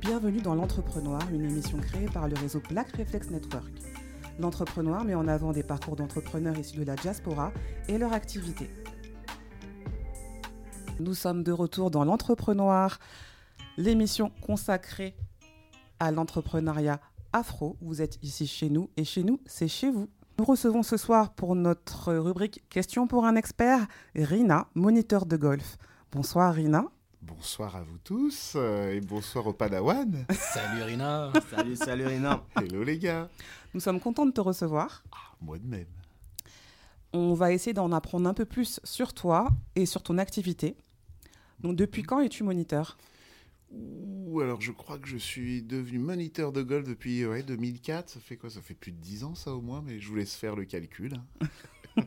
Bienvenue 0.00 0.40
dans 0.40 0.56
L'Entrepreneur, 0.56 1.20
une 1.32 1.44
émission 1.44 1.78
créée 1.78 2.06
par 2.06 2.26
le 2.26 2.34
réseau 2.34 2.60
Black 2.68 2.96
Reflex 2.96 3.30
Network. 3.30 3.70
L'Entrepreneur 4.40 5.04
met 5.04 5.14
en 5.14 5.28
avant 5.28 5.52
des 5.52 5.62
parcours 5.62 5.94
d'entrepreneurs 5.94 6.58
issus 6.58 6.78
de 6.78 6.82
la 6.82 6.96
diaspora 6.96 7.52
et 7.86 7.98
leur 7.98 8.12
activité. 8.12 8.68
Nous 10.98 11.14
sommes 11.14 11.44
de 11.44 11.52
retour 11.52 11.92
dans 11.92 12.04
L'Entrepreneur, 12.04 12.98
l'émission 13.76 14.32
consacrée 14.40 15.14
à 16.00 16.10
l'entrepreneuriat 16.10 16.98
afro. 17.32 17.76
Vous 17.80 18.02
êtes 18.02 18.18
ici 18.24 18.48
chez 18.48 18.70
nous 18.70 18.90
et 18.96 19.04
chez 19.04 19.22
nous, 19.22 19.40
c'est 19.46 19.68
chez 19.68 19.88
vous. 19.88 20.08
Nous 20.38 20.44
recevons 20.44 20.82
ce 20.82 20.98
soir 20.98 21.32
pour 21.32 21.56
notre 21.56 22.12
rubrique 22.12 22.62
Question 22.68 23.06
pour 23.06 23.24
un 23.24 23.36
expert, 23.36 23.86
Rina, 24.14 24.68
moniteur 24.74 25.24
de 25.24 25.38
golf. 25.38 25.78
Bonsoir 26.12 26.52
Rina. 26.52 26.84
Bonsoir 27.22 27.74
à 27.74 27.82
vous 27.82 27.96
tous 28.04 28.52
euh, 28.54 28.92
et 28.92 29.00
bonsoir 29.00 29.46
au 29.46 29.54
Padawan. 29.54 30.26
Salut 30.30 30.82
Rina. 30.82 31.32
salut, 31.50 31.76
salut 31.76 32.06
Rina. 32.06 32.42
Hello 32.54 32.82
les 32.84 32.98
gars. 32.98 33.30
Nous 33.72 33.80
sommes 33.80 33.98
contents 33.98 34.26
de 34.26 34.30
te 34.30 34.42
recevoir. 34.42 35.04
Ah, 35.10 35.34
moi 35.40 35.58
de 35.58 35.66
même. 35.66 35.86
On 37.14 37.32
va 37.32 37.52
essayer 37.52 37.72
d'en 37.72 37.90
apprendre 37.92 38.28
un 38.28 38.34
peu 38.34 38.44
plus 38.44 38.78
sur 38.84 39.14
toi 39.14 39.48
et 39.74 39.86
sur 39.86 40.02
ton 40.02 40.18
activité. 40.18 40.76
Donc 41.60 41.76
depuis 41.76 42.02
quand 42.02 42.20
es-tu 42.20 42.42
moniteur? 42.42 42.98
Alors 44.40 44.60
je 44.60 44.72
crois 44.72 44.98
que 44.98 45.08
je 45.08 45.16
suis 45.16 45.62
devenu 45.62 45.98
moniteur 45.98 46.52
de 46.52 46.62
golf 46.62 46.86
depuis 46.86 47.24
ouais, 47.26 47.42
2004. 47.42 48.08
Ça 48.08 48.20
fait 48.20 48.36
quoi? 48.36 48.50
Ça 48.50 48.60
fait 48.60 48.74
plus 48.74 48.92
de 48.92 48.98
10 48.98 49.24
ans 49.24 49.34
ça 49.34 49.52
au 49.52 49.60
moins, 49.60 49.82
mais 49.84 49.98
je 49.98 50.08
vous 50.08 50.16
laisse 50.16 50.34
faire 50.34 50.56
le 50.56 50.64
calcul. 50.64 51.20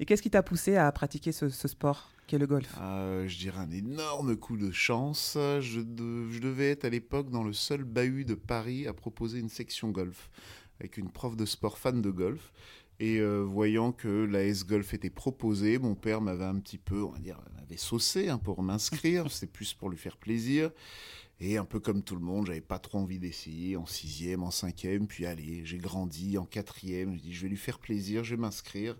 Et 0.00 0.06
qu'est-ce 0.06 0.22
qui 0.22 0.30
t'a 0.30 0.42
poussé 0.42 0.76
à 0.76 0.90
pratiquer 0.90 1.30
ce, 1.30 1.48
sport 1.48 2.10
qu'est 2.26 2.38
le 2.38 2.48
golf? 2.48 2.74
Euh, 2.80 3.28
Je 3.28 3.38
dirais 3.38 3.60
un 3.60 3.70
énorme 3.70 4.36
coup 4.36 4.56
de 4.56 4.72
chance. 4.72 5.34
Je, 5.36 5.60
je 5.60 6.38
devais 6.40 6.70
être 6.70 6.84
à 6.84 6.88
l'époque 6.88 7.30
dans 7.30 7.44
le 7.44 7.52
seul 7.52 7.84
bahut 7.84 8.24
de 8.24 8.34
Paris 8.34 8.88
à 8.88 8.92
proposer 8.92 9.38
une 9.38 9.48
section 9.48 9.90
golf 9.90 10.30
avec 10.80 10.98
une 10.98 11.10
prof 11.10 11.36
de 11.36 11.46
sport 11.46 11.78
fan 11.78 12.02
de 12.02 12.10
golf. 12.10 12.52
Et 13.04 13.20
euh, 13.20 13.42
voyant 13.42 13.92
que 13.92 14.08
la 14.08 14.44
S-Golf 14.44 14.94
était 14.94 15.10
proposée, 15.10 15.78
mon 15.78 15.94
père 15.94 16.22
m'avait 16.22 16.46
un 16.46 16.58
petit 16.58 16.78
peu, 16.78 17.02
on 17.02 17.10
va 17.10 17.18
dire, 17.18 17.38
m'avait 17.54 17.76
saucé 17.76 18.30
hein, 18.30 18.38
pour 18.38 18.62
m'inscrire. 18.62 19.30
C'était 19.30 19.52
plus 19.52 19.74
pour 19.74 19.90
lui 19.90 19.98
faire 19.98 20.16
plaisir. 20.16 20.70
Et 21.38 21.58
un 21.58 21.66
peu 21.66 21.80
comme 21.80 22.02
tout 22.02 22.14
le 22.14 22.22
monde, 22.22 22.46
j'avais 22.46 22.62
pas 22.62 22.78
trop 22.78 22.96
envie 22.96 23.18
d'essayer 23.18 23.76
en 23.76 23.84
sixième, 23.84 24.42
en 24.42 24.50
cinquième. 24.50 25.06
Puis 25.06 25.26
allez, 25.26 25.66
j'ai 25.66 25.76
grandi 25.76 26.38
en 26.38 26.46
quatrième. 26.46 27.14
Je 27.16 27.20
dis, 27.20 27.34
je 27.34 27.42
vais 27.42 27.50
lui 27.50 27.58
faire 27.58 27.78
plaisir, 27.78 28.24
je 28.24 28.36
vais 28.36 28.40
m'inscrire. 28.40 28.96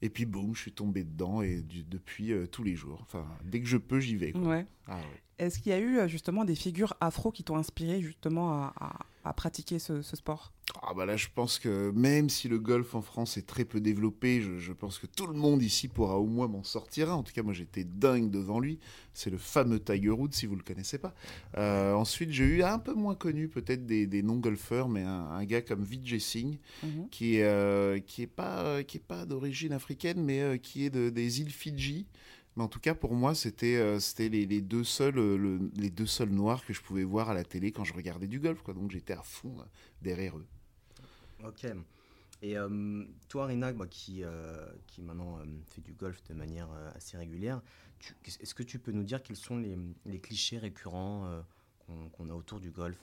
Et 0.00 0.08
puis 0.08 0.24
boum, 0.24 0.54
je 0.54 0.62
suis 0.62 0.72
tombé 0.72 1.04
dedans 1.04 1.42
et 1.42 1.62
depuis 1.86 2.32
euh, 2.32 2.46
tous 2.46 2.62
les 2.62 2.76
jours. 2.76 3.00
Enfin, 3.02 3.26
dès 3.44 3.60
que 3.60 3.66
je 3.66 3.76
peux, 3.76 4.00
j'y 4.00 4.16
vais. 4.16 4.34
Ouais. 4.38 4.64
Ah 4.86 5.00
Est-ce 5.38 5.58
qu'il 5.58 5.70
y 5.70 5.74
a 5.74 5.80
eu 5.80 5.98
euh, 5.98 6.08
justement 6.08 6.46
des 6.46 6.54
figures 6.54 6.94
afro 7.02 7.30
qui 7.30 7.44
t'ont 7.44 7.56
inspiré 7.56 8.00
justement 8.00 8.54
à, 8.54 8.72
à 8.80 9.06
pratiquer 9.32 9.78
ce, 9.78 10.02
sport 10.02 10.52
ah 10.82 10.92
bah 10.94 11.06
là, 11.06 11.16
je 11.16 11.28
pense 11.34 11.58
que 11.58 11.90
même 11.92 12.28
si 12.28 12.46
le 12.46 12.58
golf 12.58 12.94
en 12.94 13.00
France 13.00 13.38
est 13.38 13.46
très 13.46 13.64
peu 13.64 13.80
développé, 13.80 14.42
je, 14.42 14.72
pense 14.72 14.98
que 14.98 15.06
tout 15.06 15.26
le 15.26 15.32
monde 15.32 15.62
ici 15.62 15.88
pourra 15.88 16.18
au 16.18 16.26
moins 16.26 16.46
m'en 16.46 16.62
sortir 16.62 17.10
En 17.10 17.22
tout 17.22 17.32
cas, 17.32 17.42
moi, 17.42 17.54
j'étais 17.54 17.84
dingue 17.84 18.30
devant 18.30 18.60
lui. 18.60 18.78
C'est 19.14 19.30
le 19.30 19.38
fameux 19.38 19.80
Tiger 19.80 20.10
Woods, 20.10 20.32
si 20.32 20.44
vous 20.44 20.56
le 20.56 20.62
connaissez 20.62 20.98
pas. 20.98 21.14
Euh, 21.56 21.94
ensuite, 21.94 22.30
j'ai 22.30 22.44
eu 22.44 22.62
un 22.62 22.78
peu 22.78 22.92
moins 22.92 23.14
connu 23.14 23.48
peut-être 23.48 23.86
des, 23.86 24.22
non-golfeurs, 24.22 24.90
mais 24.90 25.02
un, 25.02 25.44
gars 25.44 25.62
comme 25.62 25.84
Vijay 25.84 26.18
Singh, 26.18 26.58
mhm. 26.82 27.08
qui, 27.10 27.40
euh, 27.40 27.98
qui 28.00 28.22
est 28.22 28.26
pas, 28.26 28.82
qui 28.82 28.98
est 28.98 29.06
pas 29.06 29.24
d'origine 29.24 29.72
africaine, 29.72 30.22
mais 30.22 30.42
euh, 30.42 30.56
qui 30.58 30.84
est 30.84 30.90
de, 30.90 31.08
des 31.08 31.40
îles 31.40 31.50
Fidji. 31.50 32.06
Mais 32.58 32.64
en 32.64 32.68
tout 32.68 32.80
cas, 32.80 32.96
pour 32.96 33.14
moi, 33.14 33.36
c'était 33.36 33.76
euh, 33.76 34.00
c'était 34.00 34.28
les, 34.28 34.44
les, 34.44 34.60
deux 34.60 34.82
seuls, 34.82 35.16
euh, 35.16 35.70
les 35.76 35.90
deux 35.90 36.06
seuls 36.06 36.30
noirs 36.30 36.66
que 36.66 36.72
je 36.72 36.80
pouvais 36.80 37.04
voir 37.04 37.30
à 37.30 37.34
la 37.34 37.44
télé 37.44 37.70
quand 37.70 37.84
je 37.84 37.94
regardais 37.94 38.26
du 38.26 38.40
golf. 38.40 38.62
Quoi. 38.62 38.74
Donc 38.74 38.90
j'étais 38.90 39.12
à 39.12 39.22
fond 39.22 39.60
euh, 39.60 39.64
derrière 40.02 40.36
eux. 40.36 40.46
Ok. 41.44 41.68
Et 42.42 42.56
toi, 43.28 43.46
Rina, 43.46 43.72
qui, 43.90 44.22
qui 44.86 45.02
maintenant 45.02 45.38
fait 45.66 45.80
du 45.80 45.92
golf 45.92 46.22
de 46.28 46.34
manière 46.34 46.68
assez 46.94 47.16
régulière, 47.16 47.60
est-ce 48.24 48.54
que 48.54 48.62
tu 48.62 48.78
peux 48.78 48.92
nous 48.92 49.02
dire 49.02 49.24
quels 49.24 49.36
sont 49.36 49.56
les, 49.56 49.76
les 50.06 50.20
clichés 50.20 50.58
récurrents 50.58 51.42
qu'on 52.12 52.30
a 52.30 52.32
autour 52.32 52.60
du 52.60 52.70
golf? 52.70 52.96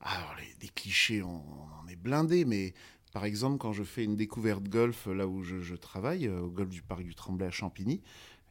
Alors, 0.00 0.36
les, 0.60 0.68
clichés, 0.68 1.22
on, 1.22 1.42
en 1.82 1.88
est 1.88 1.96
blindé, 1.96 2.44
mais 2.44 2.74
par 3.14 3.24
exemple, 3.24 3.56
quand 3.56 3.72
je 3.72 3.82
fais 3.82 4.04
une 4.04 4.14
découverte 4.14 4.68
golf 4.68 5.06
là 5.06 5.26
où 5.26 5.42
je, 5.42 5.60
je 5.60 5.74
travaille, 5.74 6.28
au 6.28 6.50
golf 6.50 6.68
du 6.68 6.82
Parc 6.82 7.02
du 7.02 7.14
Tremblay 7.14 7.46
à 7.46 7.50
Champigny, 7.50 8.02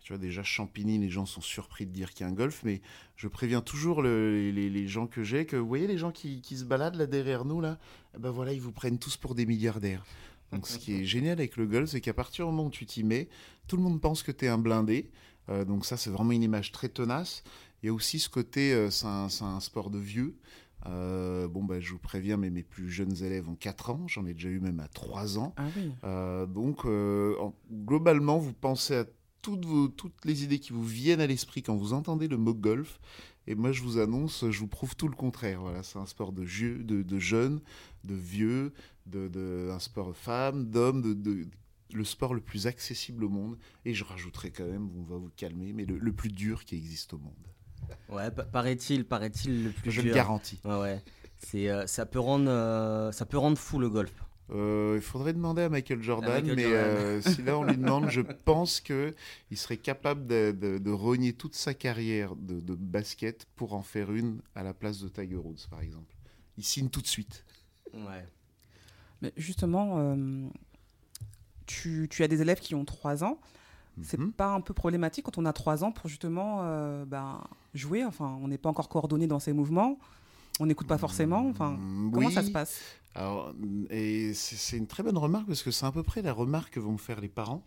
tu 0.06 0.14
vois, 0.14 0.20
déjà, 0.20 0.44
Champigny, 0.44 1.00
les 1.00 1.10
gens 1.10 1.26
sont 1.26 1.42
surpris 1.42 1.88
de 1.88 1.92
dire 1.92 2.14
qu'il 2.14 2.28
y 2.28 2.30
a 2.30 2.32
un 2.32 2.36
golf, 2.36 2.62
mais 2.64 2.80
je 3.16 3.28
préviens 3.28 3.62
toujours 3.62 4.04
les, 4.04 4.88
gens 4.88 5.08
que 5.08 5.24
j'ai 5.24 5.48
que, 5.48 5.56
vous 5.56 5.68
voyez, 5.68 5.88
les 5.88 5.98
gens 5.98 6.12
qui, 6.12 6.44
se 6.44 6.64
baladent 6.64 6.94
là 6.94 7.08
derrière 7.08 7.44
nous, 7.44 7.60
là, 7.60 7.80
eh 8.16 8.20
ben 8.20 8.30
voilà, 8.30 8.54
ils 8.54 8.62
vous 8.62 8.72
prennent 8.72 9.00
tous 9.00 9.18
pour 9.18 9.34
des 9.34 9.48
milliardaires. 9.48 10.06
Donc, 10.52 10.68
ce 10.68 10.78
qui 10.78 10.94
est 10.94 11.06
génial 11.06 11.40
avec 11.40 11.58
le 11.58 11.66
golf, 11.66 11.90
c'est 11.90 12.02
qu'à 12.02 12.14
partir 12.14 12.46
du 12.46 12.52
moment 12.52 12.68
où 12.68 12.70
tu 12.70 12.86
t'y 12.86 13.04
mets, 13.04 13.30
tout 13.68 13.78
le 13.78 13.82
monde 13.82 14.00
pense 14.00 14.22
que 14.22 14.32
tu 14.32 14.46
es 14.46 14.48
un 14.48 14.60
blindé. 14.60 15.10
Euh, 15.50 15.66
donc, 15.66 15.88
ça, 15.88 15.98
c'est 15.98 16.12
vraiment 16.12 16.34
une 16.34 16.44
image 16.44 16.72
très 16.72 16.88
tenace. 16.88 17.44
Il 17.82 17.88
y 17.88 17.90
a 17.90 17.94
aussi 17.94 18.20
ce 18.20 18.30
côté, 18.30 18.74
euh, 18.74 18.92
c'est 18.92 19.08
un, 19.08 19.60
sport 19.60 19.90
de 19.90 19.98
vieux. 19.98 20.36
Euh, 20.86 21.48
bon, 21.48 21.64
bah, 21.64 21.80
je 21.80 21.92
vous 21.92 21.98
préviens, 21.98 22.38
mais 22.38 22.52
mes 22.52 22.62
plus 22.62 22.92
jeunes 22.92 23.24
élèves 23.24 23.50
ont 23.50 23.56
4 23.56 23.90
ans, 23.90 24.08
j'en 24.08 24.24
ai 24.28 24.36
déjà 24.36 24.50
eu 24.50 24.60
même 24.60 24.80
à 24.80 24.88
3 24.88 25.40
ans. 25.40 25.56
Ah 26.04 26.46
donc, 26.46 26.86
globalement, 27.72 28.38
vous 28.38 28.54
pensez 28.54 28.98
à 28.98 29.06
toutes, 29.46 29.96
toutes 29.96 30.26
les 30.26 30.44
idées 30.44 30.60
qui 30.60 30.74
vous 30.74 30.84
viennent 30.84 31.22
à 31.22 31.28
l'esprit 31.28 31.62
quand 31.62 31.76
vous 31.76 31.94
entendez 31.94 32.28
le 32.28 32.38
mot 32.38 32.54
golf. 32.54 33.00
Et 33.48 33.54
moi, 33.54 33.72
je 33.72 33.84
vous 33.84 34.00
annonce, 34.00 34.50
je 34.50 34.60
vous 34.60 34.68
prouve 34.68 34.96
tout 34.96 35.08
le 35.08 35.16
contraire. 35.16 35.62
Voilà, 35.62 35.84
c'est 35.84 36.00
un 36.00 36.08
sport 36.08 36.32
de, 36.32 36.46
jeu, 36.46 36.84
de, 36.84 37.20
jeunes, 37.20 37.62
de 38.04 38.16
vieux, 38.16 38.74
de, 39.06 39.70
un 39.72 39.80
sport 39.80 40.08
de 40.08 40.14
femmes, 40.14 40.66
d'hommes, 40.66 41.02
de, 41.02 41.46
le 41.94 42.04
sport 42.04 42.34
le 42.34 42.42
plus 42.42 42.66
accessible 42.66 43.24
au 43.24 43.30
monde. 43.30 43.58
Et 43.86 43.94
je 43.94 44.04
rajouterai 44.04 44.50
quand 44.50 44.66
même, 44.66 44.90
on 44.98 45.04
va 45.04 45.18
vous 45.18 45.30
calmer, 45.36 45.74
mais 45.74 45.86
le, 45.86 46.12
plus 46.12 46.30
dur 46.30 46.66
qui 46.66 46.76
existe 46.76 47.14
au 47.14 47.20
monde. 47.20 47.34
Ouais, 48.10 48.32
paraît-il, 48.32 49.06
paraît-il 49.06 49.66
le 49.66 49.70
plus 49.70 49.92
je 49.92 50.02
dur. 50.02 50.04
Je 50.04 50.08
le 50.08 50.16
garantis. 50.16 50.60
Ouais, 50.66 50.80
ouais. 50.80 51.04
C'est, 51.38 51.70
euh, 51.70 51.86
ça 51.86 52.08
peut 52.08 52.20
rendre, 52.20 52.50
euh, 52.50 53.12
ça 53.12 53.28
peut 53.28 53.38
rendre 53.38 53.60
fou 53.60 53.78
le 53.78 53.90
golf. 53.90 54.14
Euh, 54.52 54.94
il 54.98 55.02
faudrait 55.02 55.34
demander 55.34 55.64
à 55.64 55.70
Michael 55.70 56.04
Jordan, 56.04 56.46
mais 56.56 56.66
euh, 56.66 57.20
si 57.22 57.42
là 57.42 57.58
on 57.58 57.64
lui 57.64 57.78
demande, 57.78 58.10
je 58.10 58.22
pense 58.22 58.80
qu'il 58.80 59.16
serait 59.56 59.78
capable 59.78 60.28
de, 60.28 60.52
de, 60.52 60.92
rogner 60.92 61.34
toute 61.34 61.56
sa 61.56 61.74
carrière 61.74 62.36
de, 62.36 62.60
de, 62.60 62.76
basket 62.76 63.48
pour 63.56 63.74
en 63.74 63.82
faire 63.82 64.12
une 64.12 64.42
à 64.54 64.62
la 64.62 64.74
place 64.74 65.00
de 65.00 65.08
Tiger 65.08 65.38
Woods, 65.38 65.68
par 65.70 65.82
exemple. 65.82 66.14
Il 66.58 66.64
signe 66.64 66.90
tout 66.90 67.02
de 67.02 67.08
suite. 67.08 67.44
Ouais. 67.94 68.28
Mais 69.22 69.34
justement, 69.36 69.96
euh, 69.98 70.48
tu, 71.66 72.08
tu, 72.10 72.24
as 72.24 72.28
des 72.28 72.42
élèves 72.42 72.60
qui 72.60 72.76
ont 72.76 72.86
3 72.86 73.24
ans. 73.24 73.40
C'est 74.04 74.20
mhm. 74.20 74.32
pas 74.34 74.54
un 74.54 74.62
peu 74.62 74.74
problématique 74.74 75.26
quand 75.26 75.38
on 75.38 75.46
a 75.46 75.54
3 75.54 75.84
ans 75.84 75.92
pour 75.92 76.10
justement 76.10 76.58
ben, 77.06 77.42
jouer 77.74 78.04
Enfin, 78.04 78.38
on 78.42 78.50
n'est 78.50 78.58
pas 78.58 78.70
encore 78.70 78.90
coordonné 78.90 79.26
dans 79.26 79.40
ses 79.40 79.54
mouvements 79.54 79.98
on 80.60 80.66
n'écoute 80.66 80.88
pas 80.88 80.98
forcément 80.98 81.48
Enfin, 81.50 81.72
mm, 81.72 82.12
comment 82.12 82.30
ça 82.30 82.44
se 82.44 82.52
passe? 82.52 82.82
Alors, 83.16 83.54
et 83.90 84.34
c'est 84.34 84.78
une 84.78 84.88
très 84.88 85.02
bonne 85.02 85.18
remarque 85.18 85.48
parce 85.48 85.64
que 85.64 85.72
c'est 85.72 85.86
à 85.86 85.92
peu 85.92 86.04
près 86.04 86.22
la 86.22 86.34
remarque 86.34 86.74
que 86.74 86.80
vont 86.82 86.94
me 86.94 86.98
faire 86.98 87.22
les 87.22 87.30
parents. 87.30 87.64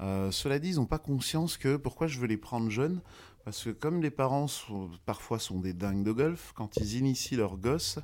Euh, 0.00 0.30
cela 0.30 0.58
dit, 0.58 0.70
ils 0.70 0.76
n'ont 0.76 0.86
pas 0.86 0.98
conscience 0.98 1.56
que 1.56 1.76
pourquoi 1.76 2.06
je 2.06 2.18
veux 2.18 2.26
les 2.26 2.36
prendre 2.36 2.68
jeunes. 2.68 3.00
Parce 3.44 3.64
que 3.64 3.70
comme 3.70 4.02
les 4.02 4.10
parents 4.10 4.46
sont, 4.46 4.90
parfois 5.06 5.38
sont 5.38 5.58
des 5.58 5.72
dingues 5.72 6.02
de 6.02 6.12
golf, 6.12 6.52
quand 6.54 6.76
ils 6.76 6.96
initient 6.96 7.36
leurs 7.36 7.56
gosses, 7.56 7.98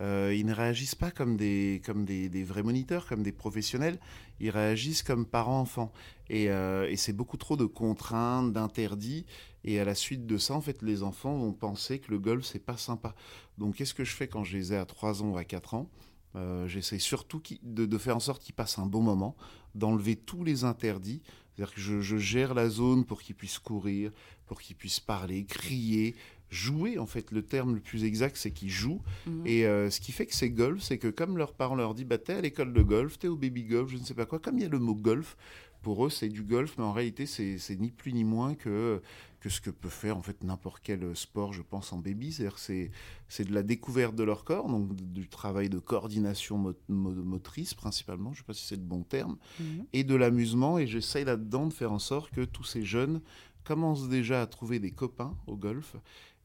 euh, 0.00 0.34
ils 0.36 0.44
ne 0.44 0.52
réagissent 0.52 0.96
pas 0.96 1.12
comme, 1.12 1.36
des, 1.36 1.80
comme 1.86 2.04
des, 2.04 2.42
vrais 2.42 2.64
moniteurs, 2.64 3.06
comme 3.06 3.22
des 3.22 3.30
professionnels, 3.30 4.00
ils 4.40 4.50
réagissent 4.50 5.04
comme 5.04 5.26
parents-enfants. 5.26 5.92
Et, 6.28 6.50
euh, 6.50 6.88
et 6.88 6.96
c'est 6.96 7.12
beaucoup 7.12 7.36
trop 7.36 7.56
de 7.56 7.66
contraintes, 7.66 8.52
d'interdits. 8.52 9.26
Et 9.64 9.78
à 9.78 9.84
la 9.84 9.94
suite 9.94 10.26
de 10.26 10.38
ça, 10.38 10.54
en 10.54 10.60
fait, 10.60 10.82
les 10.82 11.02
enfants 11.02 11.36
vont 11.36 11.52
penser 11.52 11.98
que 11.98 12.10
le 12.10 12.18
golf, 12.18 12.44
c'est 12.44 12.64
pas 12.64 12.76
sympa. 12.76 13.14
Donc, 13.58 13.76
qu'est-ce 13.76 13.94
que 13.94 14.04
je 14.04 14.12
fais 14.12 14.28
quand 14.28 14.44
je 14.44 14.56
les 14.56 14.72
ai 14.72 14.76
à 14.76 14.86
3 14.86 15.22
ans 15.22 15.30
ou 15.30 15.36
à 15.36 15.44
4 15.44 15.74
ans? 15.74 15.90
Euh, 16.36 16.66
J'essaie 16.68 16.98
surtout 16.98 17.42
de, 17.62 17.98
faire 17.98 18.16
en 18.16 18.20
sorte 18.20 18.42
qu'ils 18.42 18.54
passent 18.54 18.78
un 18.78 18.86
bon 18.86 19.02
moment, 19.02 19.36
d'enlever 19.74 20.16
tous 20.16 20.44
les 20.44 20.64
interdits. 20.64 21.22
C'est-à-dire 21.54 21.74
que 21.74 21.80
je, 21.80 22.16
gère 22.16 22.54
la 22.54 22.68
zone 22.68 23.04
pour 23.04 23.20
qu'ils 23.20 23.34
puissent 23.34 23.58
courir, 23.58 24.12
pour 24.46 24.60
qu'ils 24.60 24.76
puissent 24.76 25.00
parler, 25.00 25.44
crier, 25.44 26.14
jouer. 26.48 26.98
En 26.98 27.06
fait, 27.06 27.30
le 27.32 27.42
terme 27.42 27.74
le 27.74 27.80
plus 27.80 28.04
exact, 28.04 28.36
c'est 28.36 28.52
qu'ils 28.52 28.70
jouent. 28.70 29.02
Mhm. 29.26 29.46
Et 29.46 29.66
euh, 29.66 29.90
ce 29.90 30.00
qui 30.00 30.12
fait 30.12 30.26
que 30.26 30.34
c'est 30.34 30.50
golf, 30.50 30.82
c'est 30.82 30.98
que 30.98 31.08
comme 31.08 31.36
leurs 31.36 31.52
parents 31.52 31.74
leur 31.74 31.94
disent, 31.94 32.06
bah, 32.06 32.18
t'es 32.18 32.34
à 32.34 32.40
l'école 32.40 32.72
de 32.72 32.82
golf, 32.82 33.18
t'es 33.18 33.28
au 33.28 33.36
baby 33.36 33.64
golf, 33.64 33.90
je 33.90 33.98
ne 33.98 34.04
sais 34.04 34.14
pas 34.14 34.26
quoi, 34.26 34.38
comme 34.38 34.56
il 34.56 34.62
y 34.62 34.66
a 34.66 34.70
le 34.70 34.78
mot 34.78 34.94
golf, 34.94 35.36
pour 35.82 36.04
eux, 36.06 36.10
c'est 36.10 36.28
du 36.28 36.42
golf, 36.42 36.74
mais 36.78 36.84
en 36.84 36.92
réalité, 36.92 37.26
c'est 37.26 37.76
ni 37.78 37.90
plus 37.90 38.12
ni 38.12 38.24
moins 38.24 38.54
que, 38.54 39.00
que 39.40 39.48
ce 39.48 39.60
que 39.60 39.70
peut 39.70 39.88
faire 39.88 40.16
en 40.16 40.22
fait 40.22 40.44
n'importe 40.44 40.80
quel 40.82 41.16
sport, 41.16 41.52
je 41.52 41.62
pense, 41.62 41.92
en 41.92 41.98
baby. 41.98 42.32
C'est-à-dire 42.32 42.58
c'est 42.58 43.44
de 43.44 43.54
la 43.54 43.62
découverte 43.62 44.14
de 44.14 44.22
leur 44.22 44.44
corps, 44.44 44.68
donc 44.68 44.94
du 44.94 45.28
travail 45.28 45.68
de 45.68 45.78
coordination 45.78 46.74
motrice 46.88 47.74
principalement, 47.74 48.32
je 48.32 48.38
ne 48.38 48.42
sais 48.42 48.46
pas 48.46 48.54
si 48.54 48.66
c'est 48.66 48.76
le 48.76 48.82
bon 48.82 49.02
terme, 49.02 49.38
mhm. 49.58 49.86
et 49.92 50.04
de 50.04 50.14
l'amusement. 50.14 50.78
Et 50.78 50.86
j'essaye 50.86 51.24
là-dedans 51.24 51.66
de 51.66 51.72
faire 51.72 51.92
en 51.92 51.98
sorte 51.98 52.30
que 52.30 52.44
tous 52.44 52.64
ces 52.64 52.84
jeunes 52.84 53.20
commencent 53.64 54.08
déjà 54.08 54.42
à 54.42 54.46
trouver 54.46 54.78
des 54.78 54.90
copains 54.90 55.36
au 55.46 55.56
golf. 55.56 55.96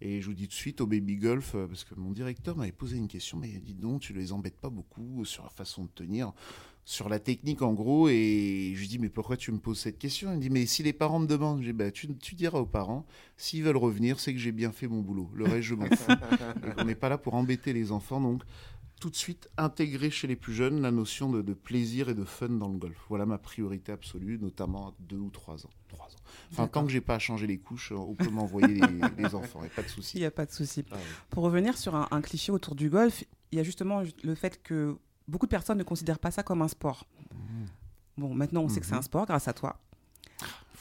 Et 0.02 0.22
je 0.22 0.28
vous 0.28 0.34
dis 0.34 0.44
tout 0.44 0.50
de 0.50 0.54
suite 0.54 0.82
au 0.82 0.88
baby 0.88 1.16
golf, 1.16 1.56
parce 1.70 1.86
que 1.86 1.96
mon 1.96 2.12
directeur 2.12 2.58
m'avait 2.58 2.74
posé 2.74 2.98
une 2.98 3.08
question, 3.08 3.38
mais 3.38 3.48
dis 3.48 3.74
donc, 3.74 4.02
tu 4.02 4.14
les 4.14 4.34
embêtes 4.34 4.58
pas 4.58 4.70
beaucoup 4.70 5.24
sur 5.24 5.44
la 5.44 5.50
façon 5.50 5.86
de 5.86 5.90
tenir 5.90 6.34
sur 6.86 7.10
la 7.10 7.20
technique 7.20 7.64
en 7.64 7.74
gros 7.74 8.10
et 8.10 8.72
je 8.76 8.80
lui 8.80 8.88
dis 8.88 9.00
mais 9.00 9.10
pourquoi 9.10 9.38
tu 9.38 9.52
me 9.52 9.58
poses 9.58 9.80
cette 9.80 9.98
question? 9.98 10.32
Il 10.32 10.38
me 10.38 10.42
dit 10.42 10.50
mais 10.52 10.66
si 10.68 10.84
les 10.84 10.94
parents 10.94 11.20
me 11.20 11.28
demandent, 11.28 11.62
je 11.62 11.68
dis, 11.68 11.74
bah, 11.74 11.92
tu, 11.92 12.08
diras 12.36 12.60
aux 12.60 12.68
parents, 12.68 13.06
s'ils 13.38 13.64
veulent 13.64 13.76
revenir, 13.78 14.20
c'est 14.20 14.34
que 14.34 14.40
j'ai 14.40 14.52
bien 14.52 14.72
fait 14.72 14.88
mon 14.88 15.02
boulot. 15.02 15.30
Le 15.34 15.46
reste 15.46 15.64
je 15.64 15.76
m'en 15.76 15.88
fous. 15.88 16.12
on 16.78 16.86
n'est 16.86 16.96
pas 16.96 17.10
là 17.10 17.18
pour 17.18 17.34
embêter 17.34 17.74
les 17.74 17.92
enfants 17.92 18.22
donc 18.22 18.44
tout 19.00 19.10
de 19.10 19.16
suite 19.16 19.50
intégrer 19.58 20.10
chez 20.10 20.28
les 20.28 20.36
plus 20.36 20.54
jeunes 20.54 20.82
la 20.82 20.92
notion 20.92 21.30
de, 21.30 21.54
plaisir 21.54 22.10
et 22.10 22.14
de 22.14 22.24
fun 22.24 22.50
dans 22.50 22.70
le 22.70 22.78
golf. 22.78 22.98
Voilà 23.10 23.26
ma 23.26 23.38
priorité 23.38 23.92
absolue, 23.92 24.40
notamment 24.40 24.90
à 24.90 24.94
deux 25.00 25.18
ou 25.18 25.30
trois 25.30 25.66
ans. 25.66 25.70
Trois 25.90 26.08
ans. 26.08 26.24
Enfin, 26.52 26.68
tant 26.68 26.86
que 26.86 26.92
j'ai 26.92 27.02
pas 27.02 27.16
à 27.16 27.20
changer 27.20 27.48
les 27.48 27.58
couches, 27.58 27.92
on 27.92 28.16
peut 28.16 28.30
m'envoyer 28.30 28.82
les, 29.18 29.26
enfants, 29.36 29.60
il 29.60 29.66
n'y 29.66 29.68
a 29.68 29.76
pas 29.76 29.84
de 29.84 29.90
souci. 29.90 30.18
Il 30.18 30.22
n'y 30.22 30.26
a 30.26 30.32
pas 30.32 30.46
de 30.46 30.52
souci. 30.52 30.84
Ah 30.92 30.96
pour 31.30 31.44
revenir 31.44 31.78
sur 31.78 31.96
un, 31.96 32.22
cliché 32.22 32.52
autour 32.52 32.76
du 32.76 32.90
golf, 32.90 33.24
il 33.52 33.58
y 33.58 33.62
a 33.62 33.64
justement 33.64 34.02
le 34.24 34.36
fait 34.36 34.62
que 34.64 34.98
beaucoup 35.28 35.46
de 35.46 35.52
personnes 35.52 35.78
ne 35.78 35.84
considèrent 35.84 36.20
pas 36.20 36.32
ça 36.32 36.44
comme 36.44 36.62
un 36.62 36.68
sport. 36.68 37.06
Mmh. 37.32 37.66
Bon, 38.18 38.34
maintenant, 38.34 38.62
on 38.62 38.70
sait 38.70 38.80
que 38.80 38.86
c'est 38.86 38.94
un 38.94 39.00
mmh. 39.00 39.04
sport 39.04 39.26
grâce 39.26 39.48
à 39.48 39.54
toi. 39.54 39.78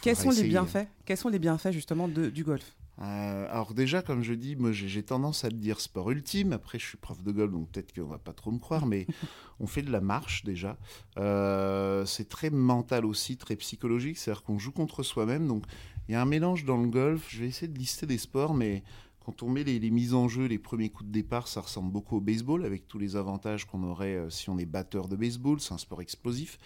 Quels 0.01 0.17
sont 0.17 0.31
les 0.31 0.45
bienfaits? 0.45 0.87
Quels 1.07 1.17
sont 1.17 1.31
les 1.31 1.39
bienfaits 1.39 1.73
justement 1.73 2.09
de, 2.09 2.29
du 2.29 2.45
golf? 2.45 2.77
Euh, 3.01 3.47
alors 3.51 3.75
déjà, 3.75 4.03
comme 4.03 4.23
je 4.23 4.35
dis, 4.35 4.55
moi 4.55 4.71
j'ai 4.71 5.03
tendance 5.03 5.45
à 5.45 5.49
le 5.49 5.57
dire 5.57 5.81
sport 5.81 6.11
ultime. 6.11 6.53
Après, 6.53 6.79
je 6.79 6.87
suis 6.87 6.97
prof 6.97 7.23
de 7.23 7.33
golf, 7.33 7.51
donc 7.51 7.71
peut-être 7.71 7.93
qu'on 7.95 8.05
va 8.05 8.19
pas 8.19 8.33
trop 8.33 8.53
me 8.53 8.59
croire, 8.59 8.87
mais 8.87 9.07
on 9.61 9.67
fait 9.67 9.83
de 9.83 9.91
la 9.91 10.01
marche 10.01 10.45
déjà. 10.45 10.77
Euh, 11.19 12.05
c'est 12.05 12.29
très 12.29 12.51
mental 12.51 13.05
aussi, 13.05 13.37
très 13.37 13.57
psychologique. 13.57 14.19
C'est-à-dire 14.19 14.45
qu'on 14.45 14.59
joue 14.59 14.73
contre 14.73 15.03
soi-même. 15.03 15.49
Donc 15.49 15.65
il 16.09 16.13
y 16.13 16.15
a 16.15 16.23
un 16.23 16.27
mélange 16.27 16.65
dans 16.65 16.77
le 16.77 16.89
golf. 16.89 17.27
Je 17.29 17.41
vais 17.41 17.47
essayer 17.47 17.69
de 17.69 17.79
lister 17.79 18.07
des 18.07 18.19
sports, 18.19 18.55
mais 18.55 18.85
quand 19.25 19.43
on 19.43 19.49
met 19.49 19.65
les, 19.65 19.91
mises 19.91 20.13
en 20.13 20.29
jeu, 20.29 20.45
les 20.45 20.59
premiers 20.59 20.91
coups 20.91 21.09
de 21.09 21.13
départ, 21.13 21.49
ça 21.49 21.63
ressemble 21.63 21.91
beaucoup 21.91 22.17
au 22.17 22.21
baseball, 22.21 22.65
avec 22.65 22.87
tous 22.87 22.99
les 22.99 23.17
avantages 23.17 23.65
qu'on 23.65 23.83
aurait 23.83 24.17
euh, 24.17 24.29
si 24.29 24.51
on 24.51 24.59
est 24.59 24.67
batteur 24.67 25.09
de 25.09 25.17
baseball. 25.17 25.61
C'est 25.61 25.73
un 25.73 25.79
sport 25.79 26.03
explosif. 26.03 26.59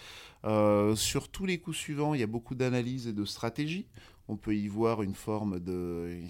Euh, 0.44 0.96
sur 0.96 1.28
tous 1.28 1.46
les 1.46 1.58
coups 1.58 1.76
suivants, 1.76 2.14
il 2.14 2.20
y 2.20 2.24
a 2.24 2.26
beaucoup 2.26 2.56
d'analyse 2.56 3.06
et 3.06 3.12
de 3.12 3.24
stratégie. 3.24 3.86
On 4.26 4.36
peut 4.36 4.56
y 4.56 4.66
voir 4.66 5.02
une 5.02 5.14
forme 5.14 5.60
de, 5.60 6.20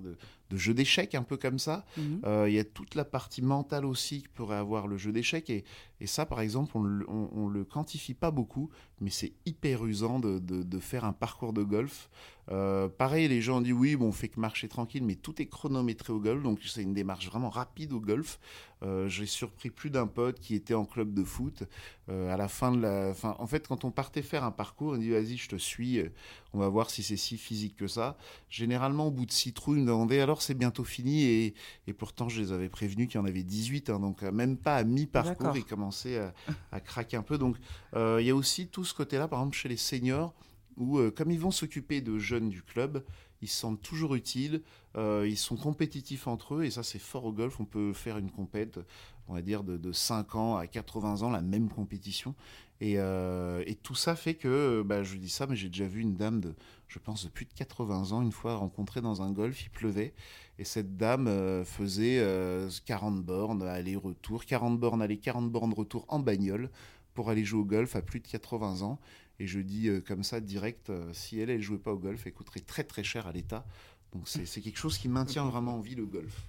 de, 0.00 0.16
de 0.50 0.56
jeu 0.56 0.74
d'échecs, 0.74 1.14
un 1.14 1.22
peu 1.22 1.36
comme 1.36 1.58
ça. 1.58 1.84
Mhm. 1.96 2.20
Euh, 2.24 2.48
il 2.48 2.54
y 2.54 2.58
a 2.58 2.64
toute 2.64 2.94
la 2.94 3.04
partie 3.04 3.42
mentale 3.42 3.84
aussi 3.84 4.22
que 4.22 4.28
pourrait 4.30 4.56
avoir 4.56 4.86
le 4.86 4.96
jeu 4.96 5.12
d'échecs. 5.12 5.50
Et, 5.50 5.64
et, 6.00 6.06
ça, 6.06 6.26
par 6.26 6.40
exemple, 6.40 6.72
on 6.76 6.82
ne 6.82 7.52
le 7.52 7.64
quantifie 7.64 8.14
pas 8.14 8.30
beaucoup, 8.30 8.70
mais 9.00 9.10
c'est 9.10 9.32
hyper 9.46 9.84
usant 9.84 10.18
de, 10.18 10.38
de, 10.38 10.78
faire 10.78 11.04
un 11.04 11.12
parcours 11.12 11.52
de 11.52 11.62
golf. 11.62 12.08
Euh, 12.50 12.88
pareil, 12.88 13.28
les 13.28 13.42
gens 13.42 13.60
disent 13.60 13.74
oui, 13.74 13.96
bon, 13.96 14.06
on 14.06 14.12
fait 14.12 14.28
que 14.28 14.40
marcher 14.40 14.68
tranquille, 14.68 15.02
mais 15.04 15.16
tout 15.16 15.42
est 15.42 15.46
chronométré 15.46 16.12
au 16.12 16.20
golf, 16.20 16.42
donc 16.42 16.60
c'est 16.64 16.82
une 16.82 16.94
démarche 16.94 17.26
vraiment 17.26 17.50
rapide 17.50 17.92
au 17.92 18.00
golf. 18.00 18.38
Euh, 18.82 19.08
j'ai 19.08 19.26
surpris 19.26 19.70
plus 19.70 19.90
d'un 19.90 20.06
pote 20.06 20.38
qui 20.38 20.54
était 20.54 20.74
en 20.74 20.84
club 20.84 21.12
de 21.12 21.24
foot. 21.24 21.64
à 22.08 22.36
la 22.36 22.48
fin 22.48 22.72
de 22.72 22.80
la, 22.80 23.12
fin, 23.12 23.36
en 23.38 23.46
fait, 23.46 23.66
quand 23.68 23.84
on 23.84 23.90
partait 23.90 24.22
faire 24.22 24.44
un 24.44 24.50
parcours, 24.50 24.92
on 24.92 24.98
dit 24.98 25.10
vas-y, 25.10 25.36
je 25.36 25.48
te 25.48 25.56
suis, 25.56 26.00
on 26.54 26.58
va 26.58 26.68
voir 26.68 26.88
si 26.88 27.02
c'est 27.02 27.16
si 27.16 27.36
physique 27.36 27.76
que 27.76 27.86
ça. 27.86 28.16
Généralement, 28.48 29.08
au 29.08 29.10
bout 29.10 29.26
de 29.26 29.32
six 29.32 29.52
trous, 29.52 29.74
ils 29.74 29.82
me 29.82 29.86
demandaient 29.86 30.20
alors 30.20 30.37
c'est 30.42 30.54
bientôt 30.54 30.84
fini 30.84 31.24
et, 31.24 31.54
pourtant 31.96 32.28
je 32.28 32.40
les 32.40 32.52
avais 32.52 32.68
prévenus 32.68 33.08
qu'il 33.08 33.20
y 33.20 33.22
en 33.22 33.26
avait 33.26 33.42
18, 33.42 33.90
hein, 33.90 34.00
donc 34.00 34.22
euh, 34.22 34.32
même 34.32 34.56
pas 34.56 34.76
à 34.76 34.84
mi-parcours, 34.84 35.56
ils 35.56 35.64
commençaient 35.64 36.20
à, 36.72 36.80
craquer 36.80 37.16
un 37.16 37.22
peu. 37.22 37.38
Donc 37.38 37.56
euh, 37.94 38.18
il 38.20 38.26
y 38.26 38.30
a 38.30 38.34
aussi 38.34 38.68
tout 38.68 38.84
ce 38.84 38.94
côté-là, 38.94 39.28
par 39.28 39.40
exemple 39.40 39.56
chez 39.56 39.68
les 39.68 39.76
seniors, 39.76 40.34
où 40.76 40.98
euh, 40.98 41.10
comme 41.10 41.30
ils 41.30 41.40
vont 41.40 41.50
s'occuper 41.50 42.00
de 42.00 42.18
jeunes 42.18 42.48
du 42.48 42.62
club, 42.62 43.04
ils 43.40 43.48
se 43.48 43.56
sentent 43.56 43.82
toujours 43.82 44.14
utiles, 44.14 44.62
ils 44.96 45.36
sont 45.36 45.56
compétitifs 45.56 46.26
entre 46.26 46.56
eux, 46.56 46.64
et 46.64 46.72
ça 46.72 46.82
c'est 46.82 46.98
fort 46.98 47.24
au 47.24 47.32
golf, 47.32 47.60
on 47.60 47.64
peut 47.64 47.92
faire 47.92 48.18
une 48.18 48.32
compète, 48.32 48.80
on 49.28 49.34
va 49.34 49.42
dire, 49.42 49.62
de, 49.62 49.76
de 49.76 49.92
5 49.92 50.34
ans 50.34 50.56
à 50.56 50.66
80 50.66 51.22
ans, 51.22 51.30
la 51.30 51.40
même 51.40 51.68
compétition. 51.68 52.34
Euh, 52.82 53.62
et, 53.66 53.74
tout 53.74 53.94
ça 53.94 54.14
fait 54.14 54.34
que, 54.34 54.82
bah, 54.84 55.02
je 55.02 55.16
dis 55.16 55.28
ça, 55.28 55.46
mais 55.46 55.56
j'ai 55.56 55.68
déjà 55.68 55.86
vu 55.86 56.00
une 56.00 56.14
dame 56.14 56.40
de, 56.40 56.54
je 56.88 56.98
pense, 56.98 57.24
de 57.24 57.30
plus 57.30 57.44
de 57.44 57.52
80 57.52 58.12
ans, 58.12 58.22
une 58.22 58.32
fois 58.32 58.56
rencontrée 58.56 59.00
dans 59.00 59.22
un 59.22 59.30
golf, 59.30 59.62
il 59.62 59.70
pleuvait, 59.70 60.14
et 60.58 60.64
cette 60.64 60.96
dame 60.96 61.28
euh, 61.28 61.64
faisait 61.64 62.18
40 62.86 63.18
euh, 63.18 63.22
bornes 63.22 63.62
aller-retour, 63.62 64.44
40 64.44 64.80
bornes 64.80 65.02
aller, 65.02 65.18
40 65.18 65.50
bornes 65.50 65.74
retour 65.74 66.04
en 66.08 66.18
bagnole 66.18 66.70
pour 67.14 67.30
aller 67.30 67.44
jouer 67.44 67.60
au 67.60 67.64
golf 67.64 67.94
à 67.96 68.02
plus 68.02 68.20
de 68.20 68.26
80 68.26 68.82
ans. 68.82 68.98
Et 69.40 69.46
je 69.46 69.60
dis 69.60 69.88
comme 70.06 70.24
ça, 70.24 70.40
direct, 70.40 70.90
si 71.12 71.38
elle, 71.38 71.50
elle 71.50 71.62
jouait 71.62 71.78
pas 71.78 71.92
au 71.92 71.98
golf, 71.98 72.26
elle 72.26 72.32
coûterait 72.32 72.60
très 72.60 72.82
très 72.82 73.04
cher 73.04 73.28
à 73.28 73.32
l'État. 73.32 73.64
Donc 74.12 74.26
c'est 74.26 74.60
quelque 74.60 74.78
chose 74.78 74.98
qui 74.98 75.08
maintient 75.08 75.44
vraiment 75.50 75.76
en 75.76 75.80
vie 75.80 75.94
le 75.94 76.06
golf. 76.06 76.44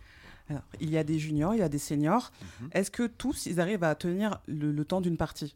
Alors, 0.50 0.64
il 0.80 0.90
y 0.90 0.98
a 0.98 1.04
des 1.04 1.20
juniors, 1.20 1.54
il 1.54 1.60
y 1.60 1.64
a 1.64 1.70
des 1.70 1.78
seniors. 1.78 2.32
Mhm. 2.62 2.70
Est-ce 2.72 2.90
que 2.90 3.06
tous, 3.06 3.46
ils 3.46 3.60
arrivent 3.60 3.84
à 3.84 3.94
tenir 3.94 4.42
le 4.48 4.84
temps 4.84 5.02
d'une 5.02 5.18
partie? 5.18 5.56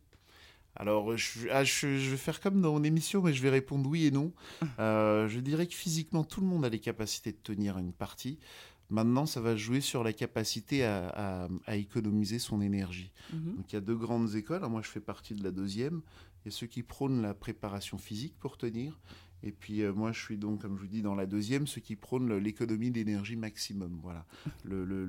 Alors, 0.75 1.13
ah, 1.51 1.63
je, 1.63 1.87
vais 1.87 2.17
faire 2.17 2.41
comme 2.41 2.59
dans 2.61 2.73
mon 2.73 2.83
émission, 2.83 3.21
mais 3.21 3.33
je 3.33 3.41
vais 3.43 3.51
répondre 3.51 3.87
oui 3.89 4.05
et 4.05 4.11
non. 4.11 4.31
Euh, 4.79 5.27
je 5.27 5.39
dirais 5.39 5.67
que 5.67 5.73
physiquement, 5.73 6.23
tout 6.23 6.41
le 6.41 6.47
monde 6.47 6.65
a 6.65 6.69
les 6.69 6.79
capacités 6.79 7.31
de 7.31 7.37
tenir 7.37 7.77
une 7.77 7.93
partie. 7.93 8.39
Maintenant, 8.89 9.25
ça 9.25 9.39
va 9.39 9.55
jouer 9.55 9.81
sur 9.81 10.03
la 10.03 10.13
capacité 10.13 10.83
à, 10.83 11.47
économiser 11.69 12.39
son 12.39 12.59
énergie. 12.61 13.11
Mhm. 13.31 13.55
Donc, 13.55 13.71
il 13.71 13.75
y 13.75 13.77
a 13.77 13.81
deux 13.81 13.95
grandes 13.95 14.35
écoles. 14.35 14.61
Moi, 14.67 14.81
je 14.81 14.89
fais 14.89 14.99
partie 14.99 15.35
de 15.35 15.43
la 15.43 15.51
deuxième. 15.51 16.01
Il 16.43 16.51
y 16.51 16.53
a 16.53 16.57
ceux 16.57 16.67
qui 16.67 16.83
prônent 16.83 17.21
la 17.21 17.33
préparation 17.33 17.97
physique 17.97 18.35
pour 18.39 18.57
tenir. 18.57 18.99
Et 19.43 19.51
puis 19.51 19.81
euh, 19.81 19.93
moi, 19.93 20.11
je 20.11 20.21
suis 20.21 20.37
donc, 20.37 20.61
comme 20.61 20.77
je 20.77 20.81
vous 20.81 20.87
dis, 20.87 21.01
dans 21.01 21.15
la 21.15 21.25
deuxième, 21.25 21.67
ceux 21.67 21.81
qui 21.81 21.95
prônent 21.95 22.35
l'économie 22.37 22.91
d'énergie 22.91 23.35
maximum. 23.35 23.99
Voilà. 24.01 24.25
Le, 24.63 24.85
le, 24.85 25.05